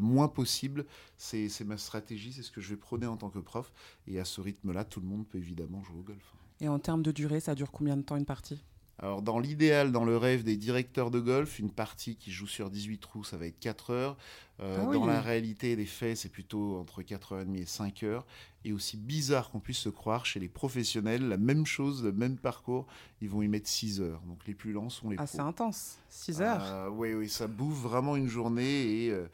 moins 0.00 0.28
possible, 0.28 0.84
c'est 1.16 1.64
ma 1.64 1.76
stratégie, 1.76 2.32
c'est 2.32 2.42
ce 2.42 2.50
que 2.50 2.60
je 2.60 2.70
vais 2.70 2.76
prôner 2.76 3.06
en 3.06 3.16
tant 3.16 3.30
que 3.30 3.38
prof. 3.38 3.72
Et 4.06 4.18
à 4.18 4.24
ce 4.24 4.40
rythme-là, 4.40 4.84
tout 4.84 5.00
le 5.00 5.06
monde 5.06 5.26
peut 5.26 5.38
évidemment 5.38 5.82
jouer 5.82 5.98
au 5.98 6.02
golf. 6.02 6.34
Et 6.60 6.68
en 6.68 6.78
termes 6.78 7.02
de 7.02 7.12
durée, 7.12 7.40
ça 7.40 7.54
dure 7.54 7.70
combien 7.70 7.96
de 7.96 8.02
temps 8.02 8.16
une 8.16 8.24
partie? 8.24 8.62
Alors 8.98 9.22
dans 9.22 9.40
l'idéal, 9.40 9.90
dans 9.90 10.04
le 10.04 10.16
rêve 10.16 10.44
des 10.44 10.56
directeurs 10.56 11.10
de 11.10 11.18
golf, 11.18 11.58
une 11.58 11.70
partie 11.70 12.16
qui 12.16 12.30
joue 12.30 12.46
sur 12.46 12.70
18 12.70 12.98
trous, 12.98 13.24
ça 13.24 13.36
va 13.36 13.46
être 13.46 13.58
4 13.58 13.90
heures. 13.90 14.16
Euh, 14.60 14.78
ah 14.80 14.92
dans 14.92 15.04
la 15.04 15.20
réalité, 15.20 15.74
les 15.74 15.84
faits, 15.84 16.16
c'est 16.16 16.28
plutôt 16.28 16.78
entre 16.78 17.02
4h30 17.02 17.56
et 17.56 17.66
5 17.66 18.04
heures. 18.04 18.24
Et 18.64 18.72
aussi 18.72 18.96
bizarre 18.96 19.50
qu'on 19.50 19.58
puisse 19.58 19.78
se 19.78 19.88
croire, 19.88 20.24
chez 20.24 20.38
les 20.38 20.48
professionnels, 20.48 21.28
la 21.28 21.36
même 21.36 21.66
chose, 21.66 22.04
le 22.04 22.12
même 22.12 22.36
parcours, 22.36 22.86
ils 23.20 23.28
vont 23.28 23.42
y 23.42 23.48
mettre 23.48 23.68
6 23.68 24.00
heures. 24.00 24.20
Donc 24.26 24.46
les 24.46 24.54
plus 24.54 24.72
lents 24.72 24.90
sont 24.90 25.10
les 25.10 25.16
Ah, 25.18 25.26
c'est 25.26 25.40
intense, 25.40 25.98
6 26.08 26.40
heures 26.40 26.62
ah, 26.62 26.90
Oui, 26.90 27.14
oui, 27.14 27.28
ça 27.28 27.48
bouffe 27.48 27.82
vraiment 27.82 28.14
une 28.14 28.28
journée 28.28 29.04
et 29.04 29.10
euh, 29.10 29.26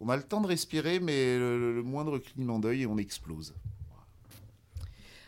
on 0.00 0.10
a 0.10 0.16
le 0.16 0.22
temps 0.22 0.42
de 0.42 0.46
respirer, 0.46 1.00
mais 1.00 1.38
le, 1.38 1.82
moindre 1.82 2.18
clignement 2.18 2.58
d'œil 2.58 2.82
et 2.82 2.86
on 2.86 2.98
explose. 2.98 3.54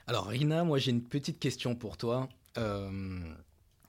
Alors 0.06 0.26
Rina, 0.26 0.64
moi 0.64 0.78
j'ai 0.78 0.90
une 0.90 1.02
petite 1.02 1.38
question 1.38 1.74
pour 1.74 1.96
toi. 1.96 2.28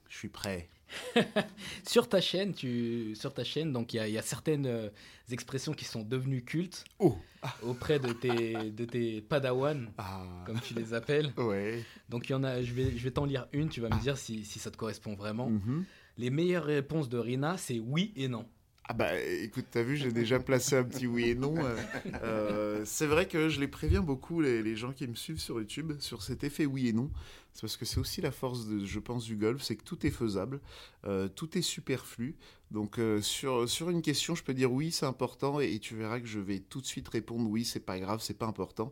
Je 0.10 0.18
suis 0.18 0.30
prêt. 0.30 0.68
sur 1.88 2.10
ta 2.10 2.20
chaîne, 2.20 2.54
tu, 2.54 3.16
sur 3.16 3.34
ta 3.34 3.44
chaîne, 3.44 3.72
donc 3.72 3.94
il 3.94 4.08
y, 4.08 4.18
a 4.18 4.22
certaines 4.22 4.66
euh, 4.66 4.90
expressions 5.32 5.74
qui 5.74 5.86
sont 5.86 6.02
devenues 6.02 6.44
cultes 6.44 6.84
oh. 6.98 7.16
auprès 7.62 8.00
de 8.00 8.12
tes, 8.12 8.72
de 8.72 8.86
tes 8.86 9.22
padawans, 9.22 9.86
ah. 9.98 10.24
comme 10.46 10.60
tu 10.60 10.74
les 10.74 10.94
appelles. 10.94 11.32
Ouais. 11.38 11.84
Donc 12.10 12.30
il 12.30 12.32
y 12.32 12.36
en 12.36 12.44
a, 12.44 12.62
je 12.64 12.74
vais, 12.74 12.98
je 12.98 13.04
vais 13.04 13.12
t'en 13.12 13.26
lire 13.26 13.48
une. 13.54 13.70
Tu 13.70 13.82
vas 13.82 13.90
me 13.90 14.02
dire 14.02 14.18
si, 14.18 14.44
si, 14.44 14.60
ça 14.60 14.72
te 14.72 14.78
correspond 14.78 15.14
vraiment. 15.14 15.52
Mm-hmm. 15.52 15.84
Les 16.18 16.30
meilleures 16.32 16.66
réponses 16.66 17.08
de 17.08 17.18
Rina, 17.18 17.58
c'est 17.58 17.80
oui 17.80 18.12
et 18.16 18.28
non. 18.28 18.46
Ah 18.92 18.96
bah 18.96 19.22
écoute, 19.22 19.66
t'as 19.70 19.84
vu, 19.84 19.98
j'ai 19.98 20.12
déjà 20.12 20.40
placé 20.40 20.76
un 20.76 20.84
petit 20.84 21.06
oui 21.06 21.30
et 21.30 21.36
non. 21.36 21.54
Euh, 21.64 21.78
euh, 22.24 22.82
c'est 22.86 23.06
vrai 23.06 23.28
que 23.28 23.48
je 23.48 23.60
les 23.60 23.68
préviens 23.68 24.02
beaucoup, 24.02 24.42
les, 24.42 24.64
les, 24.64 24.76
gens 24.76 24.94
qui 24.94 25.08
me 25.08 25.14
suivent 25.14 25.40
sur 25.40 25.60
YouTube, 25.60 25.94
sur 26.00 26.24
cet 26.24 26.44
effet 26.44 26.66
oui 26.66 26.88
et 26.88 26.94
non. 26.94 27.12
C'est 27.54 27.62
parce 27.62 27.78
que 27.78 27.86
c'est 27.86 28.00
aussi 28.00 28.20
la 28.20 28.32
force, 28.32 28.66
de, 28.66 28.84
je 28.84 28.98
pense, 28.98 29.26
du 29.26 29.36
golf, 29.36 29.62
c'est 29.62 29.76
que 29.76 29.84
tout 29.84 30.08
est 30.08 30.10
faisable, 30.10 30.60
euh, 31.06 31.28
tout 31.28 31.56
est 31.56 31.62
superflu. 31.62 32.36
Donc 32.72 33.00
sur, 33.22 33.70
sur 33.70 33.92
une 33.92 34.02
question, 34.02 34.34
je 34.34 34.44
peux 34.44 34.56
dire 34.56 34.72
oui, 34.72 34.92
c'est 34.92 35.06
important, 35.06 35.60
et, 35.60 35.78
tu 35.78 35.96
verras 35.96 36.20
que 36.20 36.28
je 36.28 36.40
vais 36.40 36.58
tout 36.58 36.82
de 36.82 36.88
suite 36.88 37.10
répondre 37.10 37.48
oui, 37.48 37.66
c'est 37.66 37.86
pas 37.86 38.00
grave, 38.00 38.22
c'est 38.24 38.40
pas 38.40 38.48
important. 38.48 38.92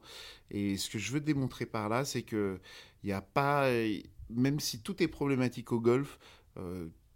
Et 0.52 0.78
ce 0.78 0.92
que 0.92 1.00
je 1.00 1.12
veux 1.12 1.22
démontrer 1.22 1.66
par 1.66 1.90
là, 1.90 2.06
c'est 2.06 2.22
que 2.22 2.60
il 3.04 3.08
n'y 3.08 3.14
a 3.14 3.22
pas, 3.22 3.68
même 4.30 4.60
si 4.60 4.80
tout 4.80 5.02
est 5.02 5.08
problématique 5.08 5.72
au 5.72 5.80
golf, 5.80 6.20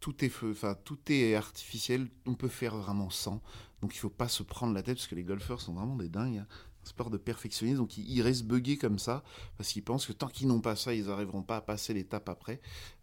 tout 0.02 0.26
est 0.26 0.32
enfin 0.44 0.76
tout 0.84 1.00
est 1.10 1.36
artificiel, 1.36 2.10
on 2.26 2.34
peut 2.34 2.50
faire 2.50 2.76
vraiment 2.76 3.10
sans. 3.10 3.42
Donc 3.82 3.96
il 3.96 4.00
faut 4.00 4.10
pas 4.10 4.28
se 4.28 4.44
prendre 4.44 4.74
la 4.74 4.84
tête 4.84 4.98
parce 4.98 5.08
que 5.08 5.16
les 5.16 5.24
golfeurs 5.24 5.62
sont 5.62 5.74
vraiment 5.74 5.96
des 5.96 6.10
dingues. 6.10 6.40
Hein. 6.40 6.48
sport 6.84 7.12
de 7.12 7.18
perfectionnisme. 7.18 7.78
Donc 7.78 7.98
ils, 7.98 8.22
restent 8.22 8.46
buggés 8.46 8.78
comme 8.78 9.00
ça 9.00 9.24
parce 9.58 9.72
qu'ils 9.72 9.84
pensent 9.84 10.08
que 10.08 10.14
tant 10.14 10.28
qu'ils 10.28 10.48
n'ont 10.48 10.60
pas 10.60 10.76
ça, 10.76 10.94
ils 10.94 11.06
n'arriveront 11.06 11.44
pas 11.44 11.58
à 11.58 11.62
passer 11.62 11.94
l'étape 11.94 12.28
après. 12.28 12.60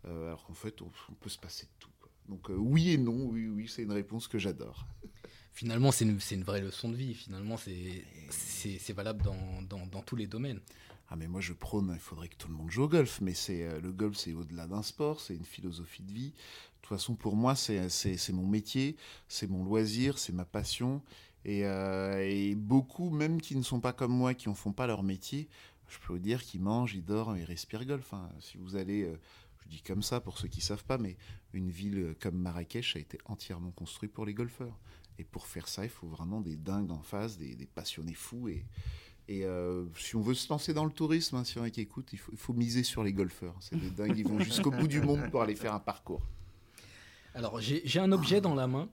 Euh, 0.07 0.27
alors 0.27 0.45
qu'en 0.45 0.55
fait, 0.55 0.83
on, 0.83 0.91
peut 1.21 1.31
se 1.31 1.39
passer 1.39 1.67
de 1.67 1.71
tout. 1.79 1.91
Donc 2.29 2.51
euh, 2.51 2.55
oui 2.55 2.91
et 2.91 2.99
non, 2.99 3.27
oui, 3.27 3.47
oui, 3.47 3.69
c'est 3.69 3.83
une 3.83 3.93
réponse 3.93 4.29
que 4.29 4.39
j'adore. 4.39 4.87
Finalement, 5.53 5.91
c'est 5.93 6.05
une, 6.05 6.19
une, 6.31 6.45
vraie 6.45 6.61
leçon 6.61 6.89
de 6.89 6.97
vie. 6.97 7.15
Finalement, 7.15 7.57
c'est 7.57 8.93
valable 8.93 9.23
dans, 9.23 9.63
dans, 9.63 9.87
dans, 9.87 10.03
tous 10.03 10.15
les 10.15 10.27
domaines. 10.27 10.61
Ah 11.11 11.17
mais 11.17 11.27
moi 11.27 11.41
je 11.41 11.55
prône, 11.55 11.91
il 11.95 12.01
faudrait 12.01 12.29
que 12.29 12.37
tout 12.37 12.49
le 12.49 12.55
monde 12.55 12.71
joue 12.71 12.83
au 12.83 12.89
golf, 12.89 13.21
mais 13.23 13.33
c'est 13.33 13.65
euh, 13.65 13.81
le 13.81 13.93
golf 13.93 14.17
c'est 14.17 14.35
au-delà 14.35 14.67
d'un 14.67 14.83
sport, 14.83 15.21
c'est 15.21 15.35
une 15.35 15.45
philosophie 15.45 16.03
de 16.03 16.13
vie. 16.13 16.31
De 16.31 16.83
toute 16.83 16.89
façon 16.91 17.15
pour 17.15 17.35
moi 17.35 17.55
c'est 17.55 17.89
mon 18.33 18.47
métier, 18.47 18.97
c'est 19.27 19.49
mon 19.49 19.65
loisir, 19.65 20.19
c'est 20.19 20.35
ma 20.35 20.45
passion, 20.45 21.03
euh, 21.47 22.21
et, 22.21 22.55
beaucoup, 22.55 23.11
même 23.11 23.41
qui 23.41 23.57
ne 23.57 23.63
sont 23.63 23.81
pas 23.81 23.93
comme 23.93 24.13
moi, 24.13 24.35
qui 24.35 24.49
en 24.49 24.55
font 24.55 24.73
pas 24.73 24.87
leur 24.87 25.03
métier, 25.03 25.49
je 25.89 25.99
peux 25.99 26.13
vous 26.13 26.19
dire 26.19 26.43
qu'ils 26.43 26.61
mangent, 26.61 26.95
ils 26.95 27.05
dorment, 27.05 27.39
ils 27.39 27.45
respirent 27.45 27.87
golf. 27.87 28.13
Hein. 28.13 28.29
Si 28.41 28.59
vous 28.59 28.77
allez, 28.77 29.05
euh, 29.05 29.19
je 29.63 29.69
dis 29.69 29.83
comme 29.83 30.03
ça 30.03 30.21
pour 30.21 30.39
ceux 30.39 30.49
qui 30.49 30.61
savent 30.61 30.85
pas, 30.85 30.99
mais 30.99 31.17
une 31.55 31.71
ville 31.71 32.15
comme 32.21 32.37
Marrakech 32.37 32.97
a 32.97 32.99
été 32.99 33.19
entièrement 33.25 33.71
construite 33.71 34.13
pour 34.13 34.27
les 34.27 34.35
golfeurs. 34.35 34.79
Et 35.19 35.25
pour 35.25 35.47
faire 35.47 35.69
ça, 35.69 35.85
il 35.85 35.91
faut 35.91 36.07
vraiment 36.07 36.41
des 36.41 36.57
dingues 36.57 36.93
en 36.93 37.03
face, 37.03 37.39
des, 37.39 37.57
passionnés 37.75 38.15
fous. 38.15 38.49
Et, 38.49 38.65
et 39.29 39.45
euh, 39.45 39.85
si 39.97 40.17
on 40.17 40.23
veut 40.23 40.35
se 40.35 40.49
lancer 40.49 40.73
dans 40.73 40.85
le 40.85 40.91
tourisme, 40.91 41.37
hein, 41.37 41.45
si 41.45 41.59
on 41.59 41.69
qui 41.69 41.81
écoute, 41.81 42.09
il 42.13 42.19
faut, 42.19 42.33
il 42.33 42.39
faut, 42.39 42.55
miser 42.55 42.83
sur 42.83 43.05
les 43.05 43.13
golfeurs. 43.13 43.55
C'est 43.61 43.77
des 43.77 43.91
dingues, 43.91 44.17
ils 44.17 44.27
vont 44.27 44.39
jusqu'au 44.41 44.71
bout 44.71 44.89
du 44.89 45.01
monde 45.01 45.31
pour 45.31 45.43
aller 45.43 45.55
faire 45.55 45.75
un 45.75 45.81
parcours. 45.81 46.23
Alors, 47.35 47.61
j'ai 47.61 48.01
un 48.01 48.13
objet 48.13 48.41
dans 48.41 48.55
la 48.55 48.67
main. 48.67 48.89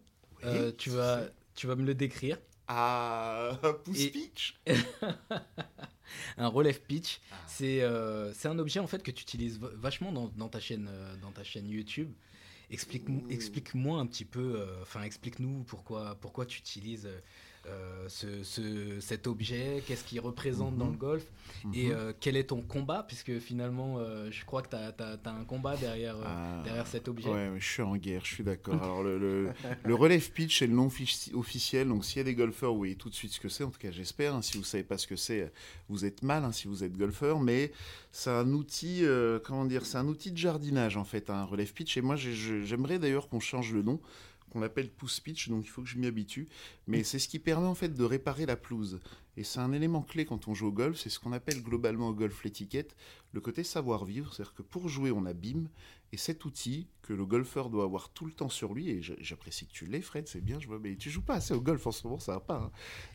tu 0.78 0.90
vas 0.90 1.30
tu 1.56 1.68
vas 1.68 1.76
me 1.76 1.84
le 1.84 1.96
décrire 1.96 2.38
Ah, 2.68 3.58
pouce 3.84 4.08
pitch 4.08 4.60
Un 6.38 6.48
relève 6.48 6.82
pitch. 6.82 7.20
Ah. 7.32 7.36
Euh, 7.62 8.32
c'est 8.36 8.48
un 8.48 8.60
objet 8.60 8.80
en 8.80 8.88
fait 8.88 9.02
que 9.02 9.12
tu 9.12 9.24
utilises 9.24 9.60
vachement 9.60 10.12
dans, 10.12 10.28
dans, 10.28 10.50
ta, 10.50 10.60
chaîne, 10.60 10.88
euh, 10.90 11.16
dans 11.22 11.32
ta 11.32 11.44
chaîne 11.44 11.68
YouTube. 11.68 12.12
Explique-moi 12.70 13.24
explique 13.30 13.76
un 13.76 14.06
petit 14.06 14.26
peu, 14.26 14.56
euh, 14.58 14.82
enfin 14.82 15.04
explique-nous 15.04 15.64
pourquoi, 15.64 16.16
pourquoi 16.16 16.46
tu 16.46 16.60
utilises 16.60 17.08
euh, 17.68 18.06
ce, 18.08 19.00
cet 19.00 19.26
objet, 19.26 19.84
qu'est-ce 19.88 20.04
qu'il 20.04 20.20
représente 20.20 20.78
dans 20.78 20.86
le 20.86 20.92
mhm. 20.92 20.98
golf 20.98 21.24
et 21.74 21.88
mhm. 21.88 21.94
euh, 21.96 22.14
quel 22.20 22.38
est 22.38 22.46
ton 22.46 22.62
combat, 22.62 23.04
puisque 23.08 23.40
finalement, 23.40 23.96
euh, 23.98 24.30
je 24.30 24.46
crois 24.46 24.62
que 24.62 24.70
tu 24.70 24.76
as, 24.76 25.32
un 25.32 25.44
combat 25.46 25.76
derrière, 25.76 26.16
ah, 26.24 26.62
derrière 26.64 26.86
cet 26.86 27.08
objet. 27.08 27.30
Ouais, 27.30 27.52
je 27.58 27.68
suis 27.68 27.82
en 27.82 27.96
guerre, 27.96 28.22
je 28.24 28.36
suis 28.36 28.44
d'accord. 28.44 28.76
Alors, 28.84 29.04
le, 29.04 29.50
le, 29.84 29.96
relève 29.96 30.30
pitch 30.32 30.62
est 30.62 30.68
le 30.68 30.74
nom 30.74 30.92
officiel, 31.34 31.88
donc 31.88 32.06
s'il 32.06 32.18
y 32.18 32.22
a 32.22 32.24
des 32.24 32.36
golfeurs, 32.36 32.72
vous 32.72 32.78
voyez 32.78 32.96
tout 32.96 33.10
de 33.10 33.16
suite 33.16 33.32
ce 33.32 33.40
que 33.40 33.50
c'est, 33.50 33.64
en 33.64 33.72
tout 33.72 33.80
cas 33.80 33.92
j'espère. 33.92 34.36
Hein. 34.36 34.42
si 34.44 34.58
vous 34.58 34.64
savez 34.64 34.84
pas 34.84 35.00
ce 35.00 35.08
que 35.08 35.16
c'est, 35.16 35.52
vous 35.90 36.06
êtes 36.06 36.22
mal 36.22 36.44
hein, 36.44 36.52
si 36.52 36.68
vous 36.68 36.84
êtes 36.84 36.96
golfeur, 36.96 37.40
mais 37.40 37.72
c'est 38.12 38.30
un 38.30 38.52
outil, 38.54 39.04
comment 39.44 39.66
dire, 39.66 39.86
c'est 39.86 39.98
un 39.98 40.08
outil 40.08 40.32
de 40.32 40.38
jardinage 40.38 40.98
en 40.98 41.04
fait, 41.06 41.32
un 41.32 41.46
relève 41.46 41.74
pitch. 41.74 41.98
Et 41.98 42.02
moi, 42.02 42.16
j'aimerais 42.16 43.00
d'ailleurs 43.00 43.28
qu'on 43.28 43.40
change 43.40 43.74
le 43.74 43.82
nom 43.82 44.00
qu'on 44.56 44.62
appelle 44.62 44.90
pouce 44.90 45.20
pitch, 45.20 45.50
donc 45.50 45.66
il 45.66 45.70
faut 45.70 45.82
que 45.82 45.90
je 45.90 45.98
m'y 45.98 46.08
habitue. 46.08 46.48
Mais 46.88 47.04
c'est 47.04 47.20
ce 47.20 47.28
qui 47.28 47.40
permet 47.40 47.68
en 47.68 47.76
fait 47.76 47.94
de 47.94 48.04
réparer 48.06 48.46
la 48.46 48.56
pelouse. 48.56 49.02
Et 49.36 49.44
c'est 49.44 49.60
un 49.60 49.74
élément 49.74 50.02
clé 50.02 50.24
quand 50.24 50.48
on 50.48 50.54
joue 50.54 50.68
au 50.68 50.72
golf, 50.72 50.98
c'est 50.98 51.10
ce 51.10 51.20
qu'on 51.20 51.34
appelle 51.34 51.62
globalement 51.62 52.08
au 52.08 52.14
golf 52.14 52.42
l'étiquette, 52.46 52.96
le 53.34 53.42
côté 53.42 53.66
savoir-vivre. 53.66 54.34
C'est-à-dire 54.34 54.54
que 54.54 54.62
pour 54.62 54.88
jouer, 54.88 55.12
on 55.12 55.26
abîme. 55.26 55.68
Et 56.14 56.18
cet 56.18 56.46
outil 56.46 56.88
que 57.02 57.12
le 57.12 57.26
golfeur 57.26 57.70
doit 57.70 57.84
avoir 57.84 58.08
tout 58.10 58.26
le 58.26 58.32
temps 58.32 58.48
sur 58.48 58.74
lui, 58.74 58.90
et 58.90 59.02
j'apprécie 59.02 59.68
que 59.68 59.74
tu 59.74 59.86
l'aies, 59.86 60.02
Fred, 60.02 60.30
c'est 60.30 60.40
bien, 60.40 60.60
je 60.62 60.68
vois, 60.68 60.80
mais 60.80 60.96
tu 60.96 61.10
joues 61.10 61.24
pas 61.24 61.34
assez 61.36 61.54
au 61.54 61.60
golf 61.60 61.86
en 61.88 61.92
ce 61.92 62.08
moment, 62.08 62.20
ça 62.20 62.34
va 62.34 62.40
pas. 62.40 62.58
Hein. 62.58 62.72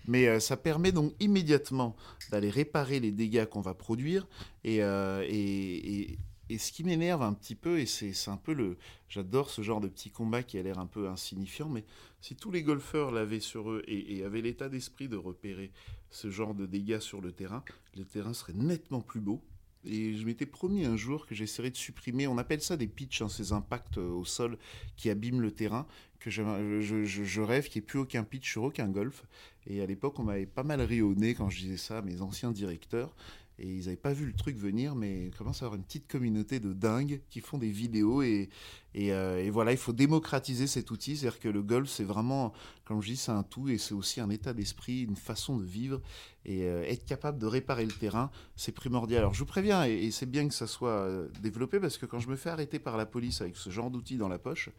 Mais 0.07 0.29
euh, 0.29 0.41
ça 0.41 0.59
permet 0.59 0.93
donc 0.93 1.15
immédiatement 1.21 1.97
d'aller 2.31 2.51
réparer 2.51 3.01
les 3.01 3.13
dégâts 3.13 3.47
qu'on 3.47 3.63
va 3.63 3.73
produire 3.73 4.29
et, 4.65 4.83
euh, 4.83 5.25
et, 5.27 6.01
et 6.03 6.19
ce 6.59 6.73
qui 6.73 6.85
m'énerve 6.85 7.23
un 7.23 7.33
petit 7.33 7.55
peu, 7.55 7.79
et 7.79 7.87
c'est 7.87 8.29
un 8.29 8.37
peu 8.37 8.53
le. 8.53 8.77
J'adore 9.09 9.51
ce 9.51 9.63
genre 9.63 9.81
de 9.81 9.89
petit 9.89 10.11
combat 10.11 10.43
qui 10.43 10.59
a 10.59 10.63
l'air 10.63 10.79
un 10.79 10.87
peu 10.87 11.09
insignifiant, 11.09 11.69
mais 11.69 11.85
si 12.21 12.37
tous 12.37 12.51
les 12.51 12.63
golfeurs 12.63 13.11
l'avaient 13.11 13.41
sur 13.41 13.71
eux 13.71 13.83
et, 13.87 14.25
avaient 14.25 14.43
l'état 14.43 14.69
d'esprit 14.69 15.09
de 15.09 15.17
repérer 15.17 15.73
ce 16.11 16.31
genre 16.31 16.55
de 16.55 16.67
dégâts 16.67 17.01
sur 17.01 17.21
le 17.21 17.33
terrain, 17.33 17.65
le 17.97 18.05
terrain 18.05 18.35
serait 18.35 18.53
nettement 18.53 19.01
plus 19.01 19.21
beau. 19.21 19.43
Et 19.85 20.15
je 20.15 20.27
m'étais 20.27 20.45
promis 20.45 20.85
un 20.85 20.97
jour 20.97 21.27
que 21.27 21.35
j'essaierais 21.35 21.71
de 21.71 21.77
supprimer, 21.77 22.27
on 22.27 22.37
appelle 22.37 22.61
ça 22.61 22.77
des 22.77 22.87
pitchs, 22.87 23.23
hein, 23.23 23.31
ces 23.31 23.53
impacts 23.53 23.97
euh, 23.97 24.11
au 24.11 24.27
sol 24.27 24.59
qui 24.97 25.09
abîment 25.09 25.41
le 25.41 25.53
terrain, 25.53 25.87
que 26.19 26.29
je, 26.29 26.43
je, 26.81 27.41
rêve 27.41 27.69
qu'il 27.69 27.81
n'y 27.81 27.85
ait 27.85 27.87
plus 27.87 27.99
aucun 27.99 28.23
pitch 28.23 28.51
sur 28.51 28.65
aucun 28.65 28.89
golf. 28.89 29.25
Et 29.67 29.81
à 29.81 29.87
l'époque, 29.87 30.19
on 30.19 30.25
m'avait 30.25 30.45
pas 30.45 30.65
mal 30.65 30.87
nez 30.87 31.35
quand 31.35 31.49
je 31.49 31.61
disais 31.61 31.79
ça 31.79 31.99
à 31.99 32.03
mes 32.03 32.21
anciens 32.21 32.53
directeurs 32.53 33.17
et 33.61 33.67
ils 33.67 33.85
n'avaient 33.85 33.97
pas 33.97 34.13
vu 34.13 34.27
le 34.27 34.33
truc 34.33 34.57
venir, 34.57 34.95
mais 34.95 35.27
ils 35.27 35.35
commencent 35.35 35.63
à 35.63 35.67
avoir 35.67 35.79
une 35.79 35.85
petite 35.85 36.09
communauté 36.09 36.61
de 36.61 36.73
dingues 36.73 37.21
qui 37.29 37.41
font 37.41 37.59
des 37.59 37.71
vidéos 37.71 38.23
et, 38.23 38.49
et, 38.95 39.13
euh, 39.13 39.49
voilà, 39.53 39.73
il 39.73 39.79
faut 39.79 39.93
démocratiser 39.93 40.67
cet 40.67 40.91
outil, 40.91 41.17
c'est-à-dire 41.17 41.41
que 41.41 41.49
le 41.49 41.63
golf, 41.63 41.89
c'est 41.89 42.05
vraiment, 42.05 42.53
comme 42.85 43.03
je 43.03 43.09
dis, 43.09 43.17
c'est 43.17 43.33
un 43.33 43.43
tout 43.43 43.69
et 43.69 43.79
c'est 43.79 43.95
aussi 43.95 44.21
un 44.21 44.31
état 44.31 44.53
d'esprit, 44.55 45.03
une 45.03 45.17
façon 45.17 45.59
de 45.59 45.65
vivre 45.65 46.01
et 46.47 46.65
euh, 46.65 46.83
être 46.85 47.05
capable 47.05 47.39
de 47.39 47.47
réparer 47.47 47.85
le 47.85 47.93
terrain, 47.93 48.31
c'est 48.57 48.73
primordial. 48.73 49.19
Alors 49.21 49.35
je 49.35 49.41
vous 49.41 49.47
préviens, 49.47 49.85
et, 49.85 50.11
c'est 50.11 50.27
bien 50.27 50.49
que 50.49 50.55
ça 50.55 50.67
soit 50.67 50.89
euh, 50.91 51.29
développé 51.43 51.79
parce 51.79 51.99
que 51.99 52.07
quand 52.07 52.19
je 52.19 52.29
me 52.29 52.37
fais 52.37 52.51
arrêter 52.51 52.79
par 52.79 52.97
la 52.97 53.05
police 53.05 53.43
avec 53.43 53.57
ce 53.57 53.69
genre 53.69 53.91
d'outil 53.91 54.17
dans 54.17 54.29
la 54.29 54.39
poche, 54.39 54.71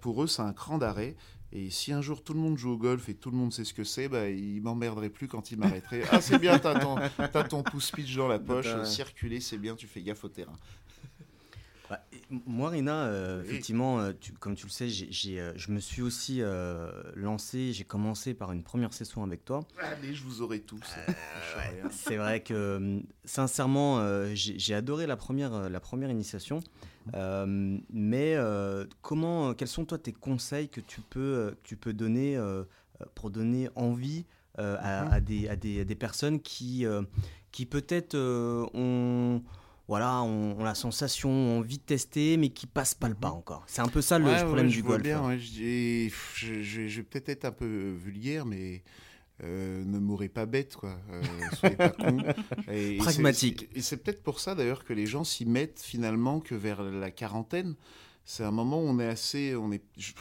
pour 0.00 0.24
eux, 0.24 0.26
c'est 0.26 0.42
un 0.42 0.52
cran 0.52 0.78
d'arrêt. 0.78 1.14
Et 1.52 1.70
si 1.70 1.92
un 1.92 2.02
jour 2.02 2.22
tout 2.22 2.34
le 2.34 2.40
monde 2.40 2.58
joue 2.58 2.72
au 2.72 2.76
golf 2.76 3.08
et 3.08 3.14
tout 3.14 3.30
le 3.30 3.36
monde 3.36 3.52
sait 3.52 3.64
ce 3.64 3.72
que 3.72 3.84
c'est, 3.84 4.08
bah, 4.08 4.28
il 4.28 4.60
m'emmerderait 4.62 5.10
plus 5.10 5.28
quand 5.28 5.50
il 5.50 5.58
m'arrêterait. 5.58 6.02
ah, 6.10 6.20
c'est 6.20 6.38
bien, 6.38 6.58
t'as 6.58 6.78
ton, 6.78 6.96
as 6.96 7.44
ton 7.44 7.62
pouce 7.62 7.90
pitch 7.90 8.16
dans 8.16 8.28
la 8.28 8.38
poche, 8.38 8.66
circuler, 8.84 9.40
c'est 9.40 9.58
bien, 9.58 9.76
tu 9.76 9.86
fais 9.86 10.02
gaffe 10.02 10.24
au 10.24 10.28
terrain. 10.28 10.56
Bah, 11.88 12.00
moi, 12.46 12.70
Rina, 12.70 13.04
euh, 13.04 13.42
effectivement, 13.44 14.00
euh, 14.00 14.12
comme 14.40 14.56
tu 14.56 14.66
le 14.66 14.70
sais, 14.70 14.88
euh, 14.88 15.52
je 15.56 15.70
me 15.70 15.78
suis 15.78 16.02
aussi 16.02 16.42
lancé, 17.14 17.72
j'ai 17.72 17.84
commencé 17.84 18.34
par 18.34 18.52
une 18.52 18.62
première 18.62 18.92
session 18.92 19.22
avec 19.22 19.44
toi. 19.44 19.60
Allez, 19.78 20.14
je 20.14 20.24
vous 20.24 20.42
aurai 20.42 20.60
tous. 20.60 20.82
c'est 21.90 22.16
vrai 22.16 22.42
que, 22.42 23.00
sincèrement, 23.24 24.00
j'ai, 24.34 24.74
adoré 24.74 25.06
la 25.06 25.16
première, 25.16 25.70
la 25.70 25.80
première 25.80 26.10
initiation. 26.10 26.60
Mais 27.14 28.36
comment, 29.02 29.54
quels 29.54 29.68
sont 29.68 29.84
toi 29.84 29.98
tes 29.98 30.12
conseils 30.12 30.68
que 30.68 30.80
tu 30.80 31.00
peux, 31.00 31.56
tu 31.62 31.76
peux 31.76 31.92
donner 31.92 32.38
pour 33.14 33.30
donner 33.30 33.68
envie 33.74 34.24
à, 34.58 35.20
des, 35.20 35.48
à, 35.48 35.56
des, 35.56 35.80
à, 35.80 35.84
des, 35.84 35.94
personnes 35.94 36.40
qui, 36.40 36.86
qui 37.52 37.66
peut-être 37.66 38.16
ont 38.74 39.42
voilà, 39.88 40.22
on, 40.22 40.62
la 40.64 40.74
sensation, 40.74 41.30
on 41.30 41.58
envie 41.60 41.78
de 41.78 41.82
tester, 41.82 42.36
mais 42.36 42.48
qui 42.48 42.66
passe 42.66 42.94
pas 42.94 43.08
le 43.08 43.14
pas 43.14 43.28
mhm. 43.28 43.36
encore. 43.36 43.64
C'est 43.66 43.82
un 43.82 43.88
peu 43.88 44.02
ça 44.02 44.18
le 44.18 44.24
problème 44.44 44.68
du 44.68 44.82
golf. 44.82 45.02
Bien, 45.02 45.22
hein. 45.22 45.38
je, 45.38 46.96
vais 46.96 47.02
peut-être 47.02 47.28
être 47.28 47.44
un 47.44 47.52
peu 47.52 47.94
vulgaire, 47.96 48.46
mais 48.46 48.82
euh, 49.44 49.84
ne 49.84 49.98
mourrez 49.98 50.28
pas 50.28 50.46
bête, 50.46 50.76
quoi. 50.76 50.98
Euh, 51.10 51.22
soyez 51.54 51.76
pas 51.76 51.90
con. 51.90 52.18
Pragmatique. 52.98 53.68
Et 53.74 53.82
c'est 53.82 53.98
peut-être 53.98 54.22
pour 54.22 54.40
ça 54.40 54.54
d'ailleurs 54.54 54.84
que 54.84 54.92
les 54.92 55.06
gens 55.06 55.24
s'y 55.24 55.44
mettent 55.44 55.80
finalement 55.80 56.40
que 56.40 56.54
vers 56.54 56.82
la 56.82 57.10
quarantaine. 57.10 57.74
C'est 58.24 58.44
un 58.44 58.50
moment 58.50 58.80
où 58.80 58.86
on 58.86 58.98
est 58.98 59.06
assez, 59.06 59.54
on 59.54 59.70
est, 59.70 59.82
je, 59.96 60.12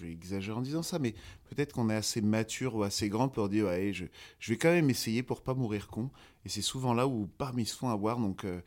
vais 0.00 0.10
exagérer 0.10 0.56
en 0.56 0.62
disant 0.62 0.82
ça, 0.82 0.98
mais 0.98 1.14
peut-être 1.50 1.74
qu'on 1.74 1.90
est 1.90 1.94
assez 1.94 2.22
mature 2.22 2.76
ou 2.76 2.82
assez 2.82 3.10
grand 3.10 3.28
pour 3.28 3.48
dire, 3.48 3.66
ouais, 3.66 3.92
je, 3.92 4.06
je, 4.38 4.52
vais 4.52 4.56
quand 4.56 4.70
même 4.70 4.88
essayer 4.88 5.22
pour 5.22 5.42
pas 5.42 5.52
mourir 5.52 5.88
con. 5.88 6.10
Et 6.46 6.48
c'est 6.48 6.62
souvent 6.62 6.94
là 6.94 7.06
où 7.06 7.28
parmi 7.36 7.64
ils 7.64 7.66
se 7.66 7.76
font 7.76 7.90
avoir. 7.90 8.18
Donc, 8.18 8.44
euh, 8.44 8.62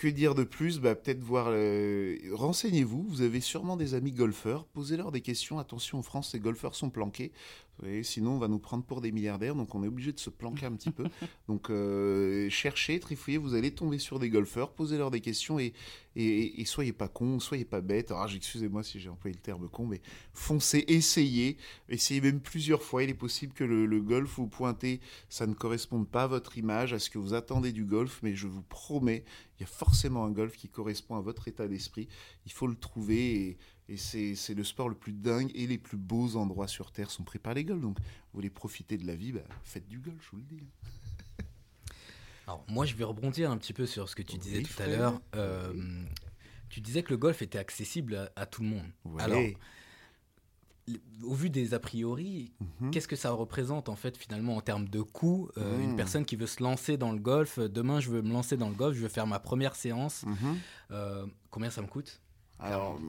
que 0.00 0.08
dire 0.08 0.34
de 0.34 0.44
plus? 0.44 0.80
Bah, 0.80 0.94
Peut-être 0.94 1.22
voir. 1.22 1.48
Euh, 1.50 2.16
renseignez-vous. 2.32 3.02
Vous 3.02 3.20
avez 3.20 3.40
sûrement 3.40 3.76
des 3.76 3.92
amis 3.92 4.12
golfeurs. 4.12 4.64
Posez-leur 4.64 5.12
des 5.12 5.20
questions. 5.20 5.58
Attention, 5.58 5.98
en 5.98 6.02
France, 6.02 6.32
les 6.32 6.40
golfeurs 6.40 6.74
sont 6.74 6.88
planqués. 6.88 7.32
Sinon, 8.02 8.32
on 8.32 8.38
va 8.38 8.48
nous 8.48 8.58
prendre 8.58 8.84
pour 8.84 9.00
des 9.00 9.12
milliardaires. 9.12 9.54
Donc, 9.54 9.74
on 9.74 9.82
est 9.82 9.88
obligé 9.88 10.12
de 10.12 10.18
se 10.18 10.30
planquer 10.30 10.66
un 10.66 10.72
petit 10.72 10.90
peu. 10.90 11.04
Donc, 11.48 11.70
euh, 11.70 12.48
cherchez, 12.50 13.00
trifouillez. 13.00 13.38
Vous 13.38 13.54
allez 13.54 13.70
tomber 13.70 13.98
sur 13.98 14.18
des 14.18 14.28
golfeurs. 14.28 14.72
Posez-leur 14.72 15.10
des 15.10 15.20
questions 15.20 15.58
et, 15.58 15.72
et, 16.16 16.64
soyez 16.64 16.92
pas 16.92 17.08
cons, 17.08 17.40
soyez 17.40 17.64
pas 17.64 17.80
bêtes. 17.80 18.10
Alors, 18.10 18.28
excusez-moi 18.30 18.82
si 18.82 19.00
j'ai 19.00 19.08
employé 19.08 19.34
le 19.34 19.40
terme 19.40 19.68
con, 19.68 19.86
mais 19.86 20.00
foncez, 20.32 20.84
essayez. 20.88 21.56
Essayez 21.88 22.20
même 22.20 22.40
plusieurs 22.40 22.82
fois. 22.82 23.02
Il 23.02 23.10
est 23.10 23.14
possible 23.14 23.52
que 23.52 23.64
le, 23.64 23.86
le 23.86 24.00
golf 24.00 24.36
vous 24.36 24.48
pointez, 24.48 25.00
ça 25.28 25.46
ne 25.46 25.54
corresponde 25.54 26.08
pas 26.08 26.24
à 26.24 26.26
votre 26.26 26.58
image, 26.58 26.92
à 26.92 26.98
ce 26.98 27.10
que 27.10 27.18
vous 27.18 27.34
attendez 27.34 27.72
du 27.72 27.84
golf. 27.84 28.20
Mais 28.22 28.34
je 28.34 28.46
vous 28.46 28.62
promets, 28.62 29.24
il 29.58 29.62
y 29.62 29.64
a 29.64 29.68
forcément 29.68 30.24
un 30.24 30.30
golf 30.30 30.56
qui 30.56 30.68
correspond 30.68 31.16
à 31.16 31.20
votre 31.20 31.48
état 31.48 31.68
d'esprit. 31.68 32.08
Il 32.46 32.52
faut 32.52 32.66
le 32.66 32.76
trouver 32.76 33.34
et 33.34 33.58
et 33.90 33.96
c'est 33.96 34.54
le 34.54 34.62
sport 34.64 34.88
le 34.88 34.94
plus 34.94 35.12
dingue 35.12 35.50
et 35.54 35.66
les 35.66 35.78
plus 35.78 35.96
beaux 35.96 36.36
endroits 36.36 36.68
sur 36.68 36.92
Terre 36.92 37.10
sont 37.10 37.24
pris 37.24 37.40
par 37.40 37.54
les 37.54 37.64
golfs. 37.64 37.80
Donc, 37.80 37.98
vous 37.98 38.04
voulez 38.34 38.50
profiter 38.50 38.96
de 38.96 39.06
la 39.06 39.16
vie, 39.16 39.32
bah, 39.32 39.40
faites 39.64 39.88
du 39.88 39.98
golf, 39.98 40.16
je 40.24 40.30
vous 40.30 40.36
le 40.36 40.44
dis. 40.44 40.62
Alors, 42.46 42.64
moi, 42.68 42.86
je 42.86 42.94
vais 42.94 43.04
rebondir 43.04 43.50
un 43.50 43.56
petit 43.58 43.72
peu 43.72 43.86
sur 43.86 44.08
ce 44.08 44.14
que 44.14 44.22
tu 44.22 44.38
disais 44.38 44.62
tout 44.62 44.80
à 44.80 44.86
l'heure. 44.86 45.20
Euh, 45.34 45.72
tu 46.68 46.80
disais 46.80 47.02
que 47.02 47.10
le 47.10 47.16
golf 47.16 47.42
était 47.42 47.58
accessible 47.58 48.30
à, 48.36 48.46
tout 48.46 48.62
le 48.62 48.68
monde. 48.68 48.86
Alors, 49.18 49.42
au 51.22 51.34
vu 51.34 51.50
des 51.50 51.74
a 51.74 51.80
priori, 51.80 52.52
Mhm. 52.80 52.90
qu'est-ce 52.90 53.08
que 53.08 53.16
ça 53.16 53.30
représente 53.30 53.88
en 53.88 53.96
fait 53.96 54.16
finalement 54.16 54.56
en 54.56 54.60
termes 54.60 54.88
de 54.88 55.02
coût 55.02 55.48
euh, 55.56 55.76
Mhm. 55.76 55.82
Une 55.90 55.96
personne 55.96 56.24
qui 56.24 56.36
veut 56.36 56.46
se 56.46 56.62
lancer 56.62 56.96
dans 56.96 57.12
le 57.12 57.18
golf, 57.18 57.58
euh, 57.58 57.68
demain 57.68 58.00
je 58.00 58.10
veux 58.10 58.22
me 58.22 58.32
lancer 58.32 58.56
dans 58.56 58.68
le 58.68 58.74
golf, 58.74 58.96
je 58.96 59.02
veux 59.02 59.08
faire 59.08 59.26
ma 59.26 59.38
première 59.38 59.76
séance. 59.76 60.24
Mhm. 60.24 60.58
Euh, 60.90 61.26
combien 61.50 61.70
ça 61.70 61.82
me 61.82 61.86
coûte? 61.86 62.20
Alors, 62.58 63.00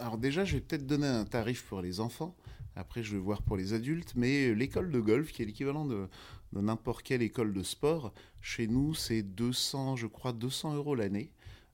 alors 0.00 0.18
déjà, 0.18 0.44
je 0.44 0.54
vais 0.54 0.60
peut-être 0.60 0.86
donner 0.86 1.06
un 1.06 1.24
tarif 1.24 1.64
pour 1.64 1.80
les 1.80 2.00
enfants. 2.00 2.36
Après, 2.74 3.02
je 3.02 3.12
vais 3.12 3.20
voir 3.20 3.42
pour 3.42 3.56
les 3.56 3.72
adultes. 3.72 4.12
Mais 4.14 4.54
l'école 4.54 4.90
de 4.90 5.00
golf, 5.00 5.32
qui 5.32 5.42
est 5.42 5.46
l'équivalent 5.46 5.86
de, 5.86 6.08
n'importe 6.52 7.02
quelle 7.02 7.22
école 7.22 7.52
de 7.52 7.62
sport, 7.62 8.12
chez 8.40 8.66
nous, 8.66 8.94
c'est 8.94 9.22
200, 9.22 9.96
je 9.96 10.06
crois, 10.06 10.32
200 10.32 10.74
euros 10.74 10.94
l'année. 10.94 11.30